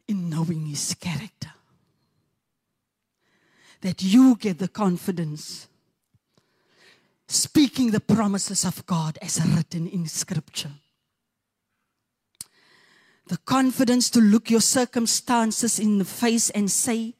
in 0.08 0.30
knowing 0.30 0.64
His 0.64 0.94
character. 0.94 1.52
That 3.82 4.02
you 4.02 4.36
get 4.36 4.58
the 4.58 4.68
confidence 4.68 5.68
speaking 7.28 7.90
the 7.90 8.00
promises 8.00 8.64
of 8.64 8.86
God 8.86 9.18
as 9.20 9.38
written 9.44 9.86
in 9.86 10.06
Scripture. 10.06 10.72
The 13.26 13.36
confidence 13.36 14.08
to 14.08 14.20
look 14.20 14.48
your 14.48 14.62
circumstances 14.62 15.78
in 15.78 15.98
the 15.98 16.06
face 16.06 16.48
and 16.48 16.70
say, 16.70 17.12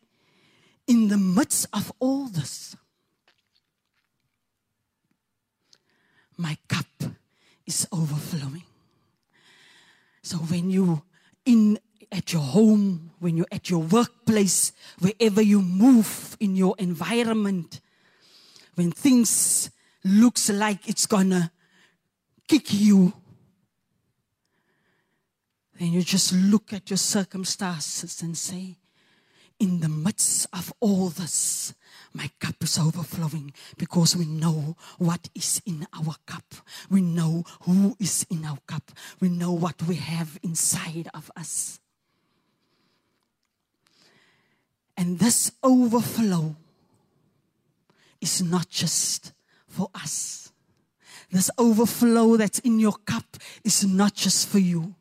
in 0.86 1.08
the 1.08 1.18
midst 1.18 1.66
of 1.74 1.92
all 2.00 2.28
this, 2.28 2.74
my 6.36 6.56
cup 6.68 6.86
is 7.66 7.86
overflowing. 7.92 8.64
So 10.22 10.38
when 10.38 10.70
you 10.70 11.02
in 11.44 11.78
at 12.10 12.32
your 12.32 12.42
home, 12.42 13.10
when 13.18 13.36
you're 13.36 13.46
at 13.50 13.68
your 13.70 13.80
workplace, 13.80 14.72
wherever 15.00 15.42
you 15.42 15.60
move 15.60 16.36
in 16.40 16.56
your 16.56 16.74
environment, 16.78 17.80
when 18.74 18.92
things 18.92 19.70
looks 20.04 20.48
like 20.50 20.88
it's 20.88 21.06
gonna 21.06 21.50
kick 22.46 22.72
you, 22.72 23.12
then 25.78 25.92
you 25.92 26.02
just 26.02 26.32
look 26.32 26.72
at 26.72 26.88
your 26.88 26.96
circumstances 26.96 28.22
and 28.22 28.36
say, 28.38 28.76
in 29.58 29.80
the 29.80 29.88
midst 29.88 30.46
of 30.52 30.72
all 30.80 31.08
this, 31.08 31.74
my 32.14 32.30
cup 32.38 32.54
is 32.62 32.78
overflowing 32.78 33.52
because 33.76 34.16
we 34.16 34.24
know 34.24 34.76
what 34.98 35.28
is 35.34 35.60
in 35.66 35.84
our 35.92 36.14
cup. 36.26 36.44
We 36.88 37.02
know 37.02 37.44
who 37.62 37.96
is 37.98 38.24
in 38.30 38.44
our 38.44 38.58
cup. 38.68 38.92
We 39.20 39.28
know 39.28 39.52
what 39.52 39.82
we 39.82 39.96
have 39.96 40.38
inside 40.42 41.08
of 41.12 41.30
us. 41.36 41.80
And 44.96 45.18
this 45.18 45.50
overflow 45.64 46.54
is 48.20 48.42
not 48.42 48.70
just 48.70 49.32
for 49.66 49.90
us. 49.92 50.52
This 51.32 51.50
overflow 51.58 52.36
that's 52.36 52.60
in 52.60 52.78
your 52.78 52.94
cup 53.04 53.24
is 53.64 53.84
not 53.84 54.14
just 54.14 54.48
for 54.48 54.60
you, 54.60 54.94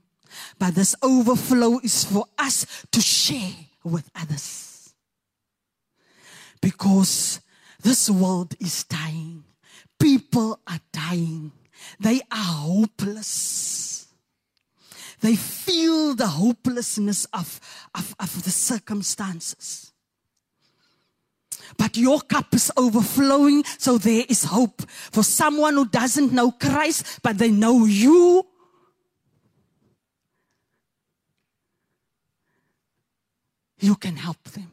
but 0.57 0.73
this 0.73 0.95
overflow 1.03 1.77
is 1.83 2.05
for 2.05 2.25
us 2.39 2.65
to 2.91 2.99
share 2.99 3.53
with 3.83 4.09
others 4.15 4.72
because 6.63 7.41
this 7.81 8.09
world 8.09 8.55
is 8.57 8.85
dying. 8.85 9.43
People 9.99 10.57
are 10.65 10.79
dying. 10.93 11.51
They 11.99 12.21
are 12.31 12.37
hopeless. 12.37 14.07
They 15.19 15.35
feel 15.35 16.15
the 16.15 16.27
hopelessness 16.27 17.25
of, 17.33 17.59
of, 17.93 18.15
of 18.17 18.43
the 18.45 18.49
circumstances. 18.49 19.91
But 21.77 21.97
your 21.97 22.21
cup 22.21 22.53
is 22.53 22.71
overflowing, 22.77 23.65
so 23.77 23.97
there 23.97 24.23
is 24.29 24.45
hope 24.45 24.83
for 24.89 25.23
someone 25.23 25.73
who 25.73 25.85
doesn't 25.85 26.31
know 26.31 26.51
Christ, 26.51 27.19
but 27.21 27.37
they 27.37 27.51
know 27.51 27.85
you. 27.85 28.47
You 33.79 33.95
can 33.95 34.15
help 34.15 34.41
them. 34.43 34.71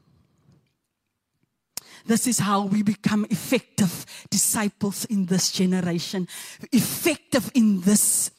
This 2.07 2.27
is 2.27 2.39
how 2.39 2.65
we 2.65 2.83
become 2.83 3.27
effective 3.31 4.07
disciples 4.31 5.05
in 5.07 5.27
this 5.27 5.53
generation, 5.53 6.29
effective 6.73 7.51
in 7.55 7.81
this 7.81 8.31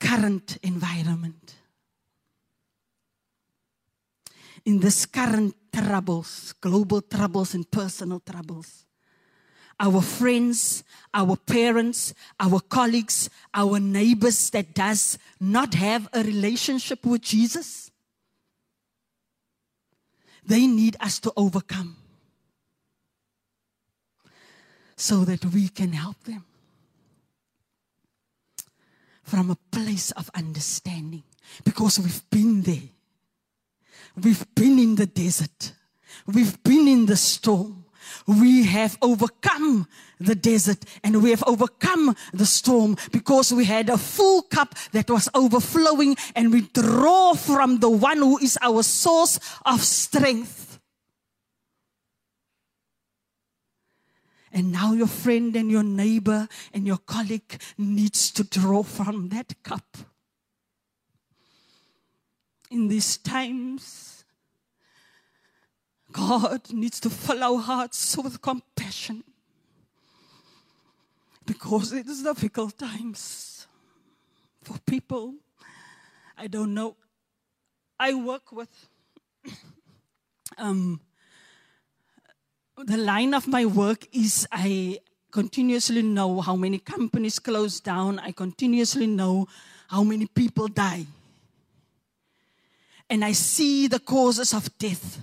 current 0.00 0.58
environment. 0.62 1.54
In 4.64 4.80
this 4.80 5.04
current 5.06 5.54
troubles, 5.72 6.54
global 6.60 7.02
troubles, 7.02 7.54
and 7.54 7.70
personal 7.70 8.20
troubles. 8.20 8.86
Our 9.78 10.00
friends, 10.00 10.84
our 11.12 11.36
parents, 11.36 12.14
our 12.38 12.60
colleagues, 12.60 13.28
our 13.52 13.80
neighbors 13.80 14.50
that 14.50 14.72
does 14.72 15.18
not 15.40 15.74
have 15.74 16.08
a 16.12 16.22
relationship 16.22 17.04
with 17.04 17.22
Jesus 17.22 17.90
they 20.46 20.66
need 20.66 20.96
us 21.00 21.18
to 21.20 21.32
overcome 21.36 21.96
so 24.96 25.24
that 25.24 25.44
we 25.46 25.68
can 25.68 25.92
help 25.92 26.22
them 26.24 26.44
from 29.22 29.50
a 29.50 29.56
place 29.70 30.10
of 30.12 30.30
understanding 30.34 31.22
because 31.64 31.98
we've 31.98 32.28
been 32.30 32.62
there. 32.62 32.88
We've 34.22 34.46
been 34.54 34.78
in 34.78 34.94
the 34.94 35.06
desert. 35.06 35.72
We've 36.26 36.62
been 36.62 36.86
in 36.86 37.06
the 37.06 37.16
storm 37.16 37.83
we 38.26 38.64
have 38.64 38.96
overcome 39.02 39.86
the 40.20 40.34
desert 40.34 40.84
and 41.02 41.22
we 41.22 41.30
have 41.30 41.44
overcome 41.46 42.16
the 42.32 42.46
storm 42.46 42.96
because 43.12 43.52
we 43.52 43.64
had 43.64 43.88
a 43.88 43.98
full 43.98 44.42
cup 44.42 44.74
that 44.92 45.10
was 45.10 45.28
overflowing 45.34 46.16
and 46.34 46.52
we 46.52 46.62
draw 46.72 47.34
from 47.34 47.80
the 47.80 47.90
one 47.90 48.18
who 48.18 48.38
is 48.38 48.58
our 48.62 48.82
source 48.82 49.38
of 49.64 49.82
strength. 49.82 50.78
And 54.52 54.70
now 54.70 54.92
your 54.92 55.08
friend 55.08 55.54
and 55.56 55.68
your 55.68 55.82
neighbor 55.82 56.48
and 56.72 56.86
your 56.86 56.98
colleague 56.98 57.60
needs 57.76 58.30
to 58.30 58.44
draw 58.44 58.84
from 58.84 59.28
that 59.30 59.52
cup. 59.64 59.96
In 62.70 62.86
these 62.88 63.16
times, 63.16 64.23
God 66.14 66.72
needs 66.72 67.00
to 67.00 67.10
fill 67.10 67.42
our 67.42 67.58
hearts 67.58 68.16
with 68.16 68.40
compassion 68.40 69.24
because 71.44 71.92
it 71.92 72.06
is 72.06 72.22
difficult 72.22 72.78
times 72.78 73.66
for 74.62 74.78
people. 74.86 75.34
I 76.38 76.46
don't 76.46 76.72
know. 76.72 76.94
I 77.98 78.14
work 78.14 78.52
with 78.52 78.70
um, 80.56 81.00
the 82.78 82.96
line 82.96 83.34
of 83.34 83.48
my 83.48 83.66
work 83.66 84.06
is 84.12 84.46
I 84.52 85.00
continuously 85.32 86.02
know 86.02 86.40
how 86.40 86.54
many 86.54 86.78
companies 86.78 87.40
close 87.40 87.80
down. 87.80 88.20
I 88.20 88.30
continuously 88.30 89.08
know 89.08 89.48
how 89.88 90.04
many 90.04 90.26
people 90.26 90.68
die. 90.68 91.06
And 93.10 93.24
I 93.24 93.32
see 93.32 93.88
the 93.88 93.98
causes 93.98 94.54
of 94.54 94.78
death. 94.78 95.18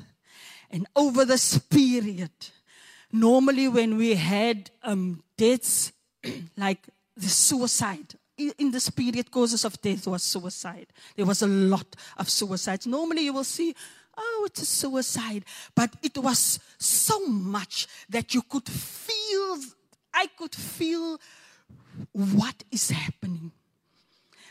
And 0.72 0.88
over 0.96 1.26
this 1.26 1.58
period, 1.58 2.32
normally 3.12 3.68
when 3.68 3.98
we 3.98 4.16
had 4.16 4.72
um, 4.84 5.22
deaths 5.38 5.92
like 6.58 6.88
the 7.16 7.28
suicide, 7.28 8.16
in 8.58 8.72
this 8.72 8.90
period, 8.90 9.30
causes 9.30 9.66
of 9.66 9.80
death 9.82 10.08
was 10.08 10.24
suicide. 10.24 10.88
There 11.16 11.26
was 11.26 11.42
a 11.42 11.48
lot 11.48 11.96
of 12.18 12.30
suicides. 12.30 12.88
Normally, 12.88 13.26
you 13.26 13.34
will 13.34 13.44
see, 13.44 13.76
oh, 14.18 14.44
it's 14.48 14.62
a 14.62 14.66
suicide. 14.66 15.46
But 15.76 15.96
it 16.02 16.18
was 16.18 16.60
so 16.80 17.28
much 17.28 17.88
that 18.10 18.34
you 18.34 18.42
could 18.42 18.68
feel, 18.68 19.58
I 20.14 20.28
could 20.38 20.56
feel 20.56 21.20
what 22.12 22.64
is 22.72 22.90
happening. 22.90 23.52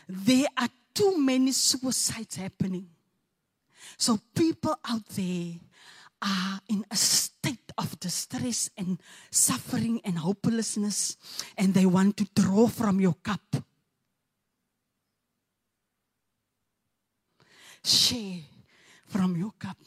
There 0.07 0.47
are 0.57 0.69
too 0.93 1.17
many 1.17 1.51
suicides 1.51 2.35
happening. 2.35 2.87
So, 3.97 4.19
people 4.33 4.75
out 4.87 5.05
there 5.07 5.53
are 6.21 6.61
in 6.69 6.85
a 6.91 6.95
state 6.95 7.71
of 7.77 7.99
distress 7.99 8.69
and 8.77 8.99
suffering 9.31 10.01
and 10.03 10.19
hopelessness, 10.19 11.17
and 11.57 11.73
they 11.73 11.85
want 11.85 12.17
to 12.17 12.27
draw 12.35 12.67
from 12.67 12.99
your 12.99 13.15
cup. 13.23 13.41
Share 17.83 18.41
from 19.07 19.35
your 19.35 19.51
cup. 19.57 19.77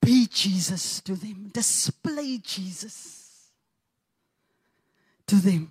Be 0.00 0.26
Jesus 0.26 1.00
to 1.00 1.16
them. 1.16 1.50
Display 1.52 2.38
Jesus 2.38 3.50
to 5.26 5.36
them. 5.36 5.70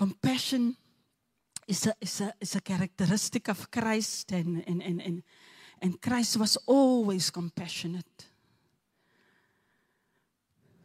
Compassion 0.00 0.74
is 1.68 1.86
a, 1.86 1.94
is 2.00 2.22
a, 2.22 2.32
is 2.40 2.56
a 2.56 2.60
characteristic 2.62 3.48
of 3.48 3.70
Christ, 3.70 4.32
and, 4.32 4.64
and, 4.66 4.82
and, 4.82 5.02
and, 5.02 5.22
and 5.82 6.00
Christ 6.00 6.38
was 6.38 6.56
always 6.64 7.28
compassionate 7.28 8.24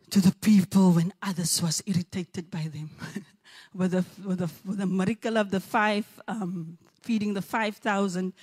to 0.09 0.19
the 0.19 0.35
people 0.41 0.91
when 0.91 1.13
others 1.21 1.61
was 1.61 1.81
irritated 1.85 2.51
by 2.51 2.63
them. 2.63 2.89
with, 3.73 3.91
the, 3.91 4.03
with, 4.27 4.39
the, 4.39 4.49
with 4.65 4.79
the 4.79 4.85
miracle 4.85 5.37
of 5.37 5.49
the 5.49 5.61
five, 5.61 6.05
um, 6.27 6.77
feeding 7.01 7.33
the 7.33 7.41
5,000, 7.41 8.33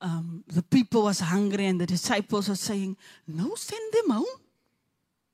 um, 0.00 0.44
the 0.46 0.62
people 0.62 1.02
was 1.02 1.20
hungry 1.20 1.66
and 1.66 1.78
the 1.78 1.86
disciples 1.86 2.48
were 2.48 2.54
saying, 2.54 2.96
no, 3.28 3.54
send 3.54 3.92
them 3.92 4.16
home. 4.16 4.40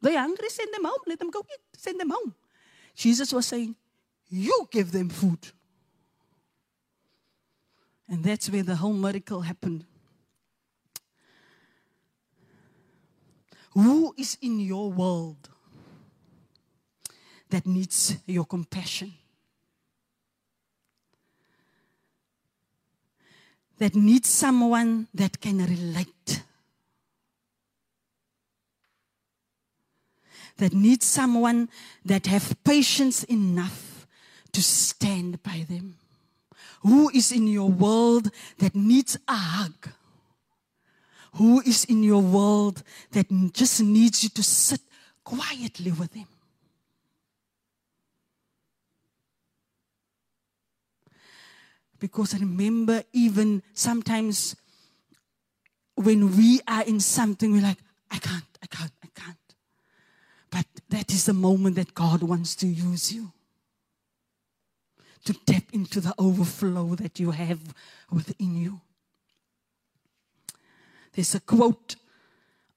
They're 0.01 0.19
hungry, 0.19 0.49
send 0.49 0.75
them 0.75 0.87
home. 0.87 1.03
Let 1.07 1.21
them 1.21 1.31
go 1.31 1.47
eat, 1.55 1.61
send 1.79 2.01
them 2.01 2.11
home. 2.11 2.35
Jesus 2.97 3.33
was 3.33 3.47
saying, 3.47 3.77
you 4.33 4.67
give 4.71 4.93
them 4.93 5.11
food. 5.11 5.39
And 8.09 8.25
that's 8.25 8.49
where 8.51 8.63
the 8.63 8.77
whole 8.77 8.95
miracle 8.95 9.43
happened. 9.43 9.85
Who 13.75 14.15
is 14.17 14.39
in 14.41 14.59
your 14.59 14.91
world 14.91 15.49
that 17.51 17.67
needs 17.67 18.17
your 18.27 18.47
compassion? 18.47 19.13
That 23.79 23.95
needs 23.95 24.29
someone 24.29 25.09
that 25.13 25.41
can 25.41 25.59
relate. 25.59 26.43
That 30.57 30.73
needs 30.73 31.05
someone 31.05 31.69
that 32.05 32.27
have 32.27 32.63
patience 32.65 33.25
enough 33.25 33.92
to 34.53 34.63
stand 34.63 35.43
by 35.43 35.67
them. 35.69 35.97
Who 36.83 37.11
is 37.11 37.33
in 37.33 37.47
your 37.47 37.71
world 37.71 38.31
that 38.59 38.75
needs 38.75 39.17
a 39.29 39.35
hug? 39.35 39.89
Who 41.35 41.61
is 41.61 41.85
in 41.85 42.03
your 42.03 42.21
world 42.21 42.83
that 43.13 43.27
just 43.53 43.81
needs 43.83 44.23
you 44.23 44.29
to 44.31 44.43
sit 44.43 44.81
quietly 45.25 45.93
with 45.93 46.13
them? 46.13 46.27
Because 51.99 52.35
I 52.35 52.39
remember, 52.39 53.05
even 53.13 53.63
sometimes 53.73 54.57
when 55.95 56.37
we 56.37 56.61
are 56.67 56.83
in 56.83 56.99
something, 56.99 57.53
we're 57.53 57.63
like, 57.63 57.79
I 58.11 58.19
can't, 58.19 58.45
I 58.61 58.67
can't, 58.67 58.93
I 59.05 59.09
can't. 59.15 59.37
But 60.51 60.67
that 60.89 61.13
is 61.13 61.27
the 61.27 61.33
moment 61.33 61.77
that 61.77 61.95
God 61.95 62.25
wants 62.25 62.57
to 62.57 62.67
use 62.67 63.13
you 63.13 63.33
to 65.25 65.33
tap 65.33 65.65
into 65.73 66.01
the 66.01 66.15
overflow 66.19 66.95
that 66.97 67.21
you 67.21 67.31
have 67.31 67.61
within 68.11 68.57
you. 68.57 68.81
There's 71.13 71.35
a 71.35 71.41
quote 71.41 71.97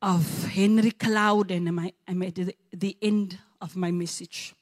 of 0.01 0.45
Henry 0.45 0.91
Cloud, 0.91 1.51
and 1.51 1.67
I'm, 2.07 2.23
at 2.23 2.35
the 2.71 2.97
end 3.01 3.37
of 3.61 3.75
my 3.75 3.91
message. 3.91 4.53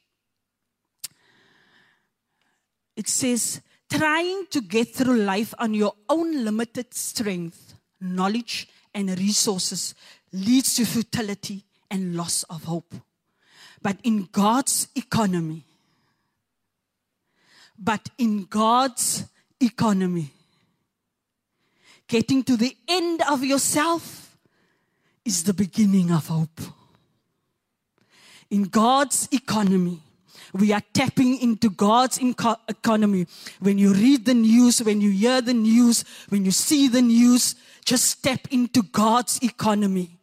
It 2.96 3.08
says, 3.10 3.62
trying 3.89 4.46
to 4.52 4.62
get 4.62 4.93
through 4.93 5.17
life 5.17 5.54
on 5.58 5.74
your 5.74 5.93
own 6.08 6.46
limited 6.46 6.93
strength, 6.93 7.74
knowledge, 8.00 8.67
and 8.93 9.10
resources 9.17 9.96
leads 10.32 10.76
to 10.76 10.86
futility 10.86 11.65
and 11.89 12.15
loss 12.15 12.43
of 12.43 12.63
hope. 12.65 12.93
But 13.82 13.98
in 14.04 14.30
God's 14.32 14.88
economy, 14.96 15.65
but 17.84 18.10
in 18.17 18.46
God's 18.46 19.26
economy, 19.60 20.32
getting 22.08 22.43
to 22.43 22.56
the 22.56 22.76
end 22.88 23.22
of 23.30 23.43
yourself 23.43 24.38
is 25.26 25.43
the 25.43 25.54
beginning 25.54 26.12
of 26.12 26.28
hope. 26.28 26.62
In 28.50 28.63
God's 28.63 29.28
economy, 29.32 30.00
we 30.54 30.72
are 30.72 30.84
tapping 30.93 31.39
into 31.39 31.69
God's 31.69 32.19
economy. 32.19 33.26
When 33.60 33.78
you 33.78 33.93
read 33.93 34.26
the 34.26 34.36
news, 34.36 34.82
when 34.82 35.02
you 35.02 35.10
hear 35.10 35.41
the 35.41 35.54
news, 35.54 36.06
when 36.30 36.46
you 36.46 36.52
see 36.52 36.88
the 36.88 37.02
news, 37.02 37.56
just 37.84 38.06
step 38.06 38.48
into 38.52 38.84
God's 38.84 39.39
economy. 39.41 40.19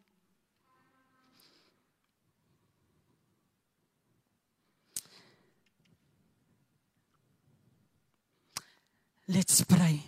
Let's 9.32 9.62
pray. 9.62 10.02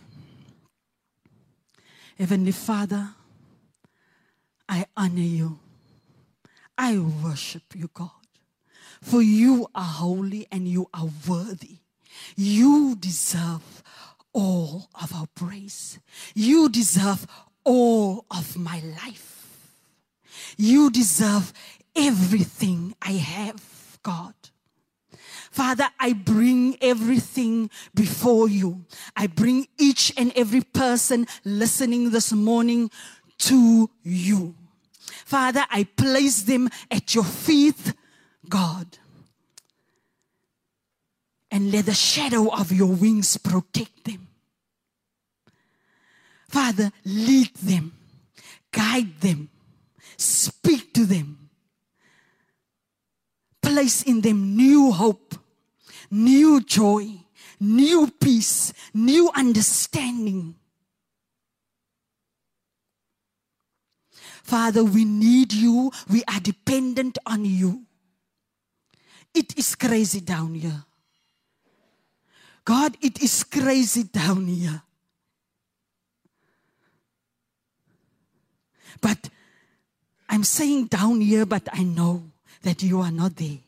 Heavenly 2.19 2.51
Father, 2.51 3.11
I 4.69 4.85
honor 4.97 5.21
you. 5.21 5.61
I 6.77 6.99
worship 6.99 7.63
you, 7.77 7.89
God. 7.95 8.11
For 9.01 9.23
you 9.23 9.69
are 9.77 9.85
holy 9.85 10.49
and 10.51 10.67
you 10.67 10.89
are 10.93 11.09
worthy. 11.29 11.77
You 12.35 12.97
deserve 12.99 13.85
all 14.33 14.89
of 15.01 15.15
our 15.15 15.29
praise. 15.37 16.01
You 16.35 16.69
deserve 16.69 17.25
all 17.63 18.25
of 18.29 18.57
my 18.57 18.83
life. 19.05 19.71
You 20.57 20.91
deserve 20.91 21.53
everything 21.95 22.97
I 23.01 23.13
have, 23.13 23.63
God. 24.03 24.35
Father, 25.53 25.91
I 26.01 26.15
bring 26.15 26.79
everything 26.81 27.69
before 27.95 28.49
you. 28.49 28.87
I 29.15 29.27
bring 29.27 29.69
each 29.79 30.11
and 30.17 30.33
every 30.35 30.63
person 30.63 31.27
listening 31.45 32.11
this 32.11 32.33
morning 32.33 32.91
to 33.41 33.91
you. 34.03 34.55
Father, 35.27 35.67
I 35.71 35.85
place 35.85 36.43
them 36.45 36.71
at 36.91 37.15
your 37.15 37.25
feet 37.25 37.93
God. 38.49 38.87
And 41.51 41.71
let 41.71 41.85
the 41.85 41.93
shadow 41.93 42.49
of 42.49 42.73
your 42.73 42.91
wings 42.91 43.37
protect 43.37 44.05
them. 44.05 44.29
Father, 46.49 46.91
lead 47.05 47.55
them, 47.57 47.93
guide 48.71 49.21
them, 49.21 49.51
speak 50.17 50.95
to 50.95 51.05
them, 51.05 51.51
place 53.61 54.03
in 54.03 54.23
them 54.23 54.57
new 54.57 54.93
hope, 54.93 55.35
new 56.13 56.61
joy, 56.61 57.09
new 57.59 58.07
peace, 58.21 58.73
new 58.93 59.31
understanding. 59.35 60.55
Father, 64.43 64.85
we 64.85 65.05
need 65.05 65.53
you. 65.53 65.91
We 66.11 66.23
are 66.29 66.41
dependent 66.41 67.17
on 67.25 67.45
you. 67.45 67.87
It 69.35 69.59
is 69.59 69.75
crazy 69.75 70.21
down 70.21 70.55
here. 70.55 70.85
God, 72.65 72.97
it 73.01 73.23
is 73.23 73.43
crazy 73.45 74.05
down 74.05 74.47
here. 74.47 74.83
But 79.01 79.31
I'm 80.29 80.45
saying 80.45 80.87
down 80.87 81.21
here, 81.23 81.47
but 81.47 81.69
I 81.73 81.83
know 81.83 82.31
that 82.63 82.83
you 82.83 83.01
are 83.01 83.11
not 83.11 83.37
there. 83.37 83.59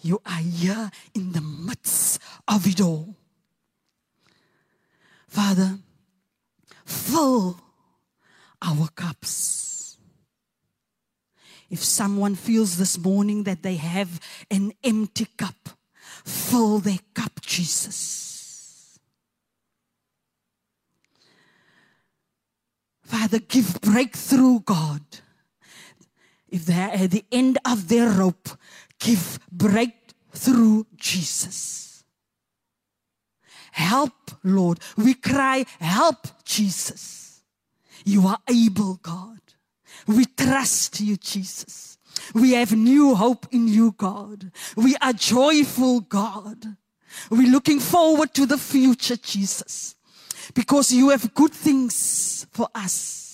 You 0.00 0.20
are 0.24 0.40
here 0.40 0.90
in 1.14 1.32
the 1.32 1.40
midst 1.40 2.20
of 2.46 2.66
it 2.66 2.80
all. 2.80 3.16
Father, 5.26 5.78
fill 6.84 7.60
our 8.62 8.88
cups. 8.94 9.96
If 11.70 11.84
someone 11.84 12.34
feels 12.34 12.76
this 12.76 12.96
morning 12.96 13.42
that 13.44 13.62
they 13.62 13.76
have 13.76 14.20
an 14.50 14.72
empty 14.82 15.26
cup, 15.36 15.70
fill 16.24 16.78
their 16.78 17.00
cup, 17.14 17.40
Jesus. 17.42 18.98
Father, 23.02 23.38
give 23.38 23.80
breakthrough, 23.80 24.60
God. 24.60 25.02
If 26.48 26.64
they're 26.64 26.90
at 26.90 27.10
the 27.10 27.24
end 27.30 27.58
of 27.64 27.88
their 27.88 28.08
rope, 28.08 28.48
give 28.98 29.38
breakthrough, 29.50 30.84
Jesus. 30.96 32.04
Help, 33.72 34.12
Lord. 34.42 34.80
We 34.96 35.14
cry, 35.14 35.64
help, 35.80 36.26
Jesus. 36.44 37.42
You 38.04 38.26
are 38.26 38.38
able, 38.48 38.94
God. 39.02 39.40
We 40.06 40.24
trust 40.24 41.00
you, 41.00 41.16
Jesus. 41.16 41.98
We 42.34 42.52
have 42.52 42.72
new 42.72 43.14
hope 43.14 43.46
in 43.52 43.68
you, 43.68 43.92
God. 43.92 44.50
We 44.76 44.96
are 44.96 45.12
joyful, 45.12 46.00
God. 46.00 46.76
We're 47.30 47.50
looking 47.50 47.80
forward 47.80 48.34
to 48.34 48.46
the 48.46 48.58
future, 48.58 49.16
Jesus, 49.16 49.94
because 50.54 50.92
you 50.92 51.10
have 51.10 51.34
good 51.34 51.52
things 51.52 52.46
for 52.50 52.68
us. 52.74 53.27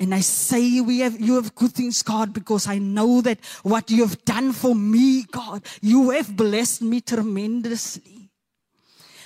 And 0.00 0.14
I 0.14 0.20
say 0.20 0.80
we 0.80 1.00
have, 1.00 1.20
you 1.20 1.34
have 1.34 1.54
good 1.54 1.72
things, 1.72 2.02
God, 2.02 2.32
because 2.32 2.68
I 2.68 2.78
know 2.78 3.20
that 3.22 3.38
what 3.62 3.90
you 3.90 4.06
have 4.06 4.24
done 4.24 4.52
for 4.52 4.74
me, 4.74 5.24
God, 5.24 5.62
you 5.80 6.10
have 6.10 6.36
blessed 6.36 6.82
me 6.82 7.00
tremendously. 7.00 8.30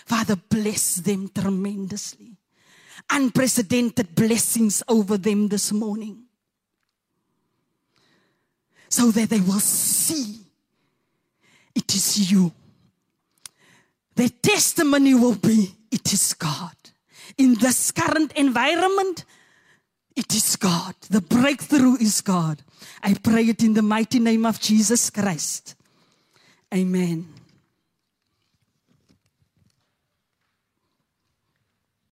Father, 0.07 0.37
bless 0.37 0.97
them 0.97 1.31
tremendously. 1.35 2.37
Unprecedented 3.11 4.14
blessings 4.14 4.83
over 4.89 5.18
them 5.18 5.49
this 5.49 5.73
morning. 5.73 6.25
So 8.89 9.11
that 9.11 9.29
they 9.29 9.41
will 9.41 9.61
see 9.61 10.41
it 11.75 11.95
is 11.95 12.31
you. 12.31 12.53
Their 14.14 14.29
testimony 14.29 15.14
will 15.14 15.35
be 15.37 15.75
it 15.91 16.12
is 16.12 16.35
God. 16.35 16.77
In 17.39 17.55
this 17.55 17.91
current 17.91 18.33
environment, 18.33 19.25
it 20.17 20.35
is 20.35 20.57
God. 20.57 20.95
The 21.11 21.21
breakthrough 21.21 21.97
is 21.97 22.21
God. 22.21 22.63
I 23.03 23.15
pray 23.15 23.45
it 23.45 23.63
in 23.63 23.75
the 23.75 23.83
mighty 23.83 24.19
name 24.19 24.47
of 24.47 24.61
Jesus 24.61 25.11
Christ. 25.11 25.75
Amen. 26.73 27.41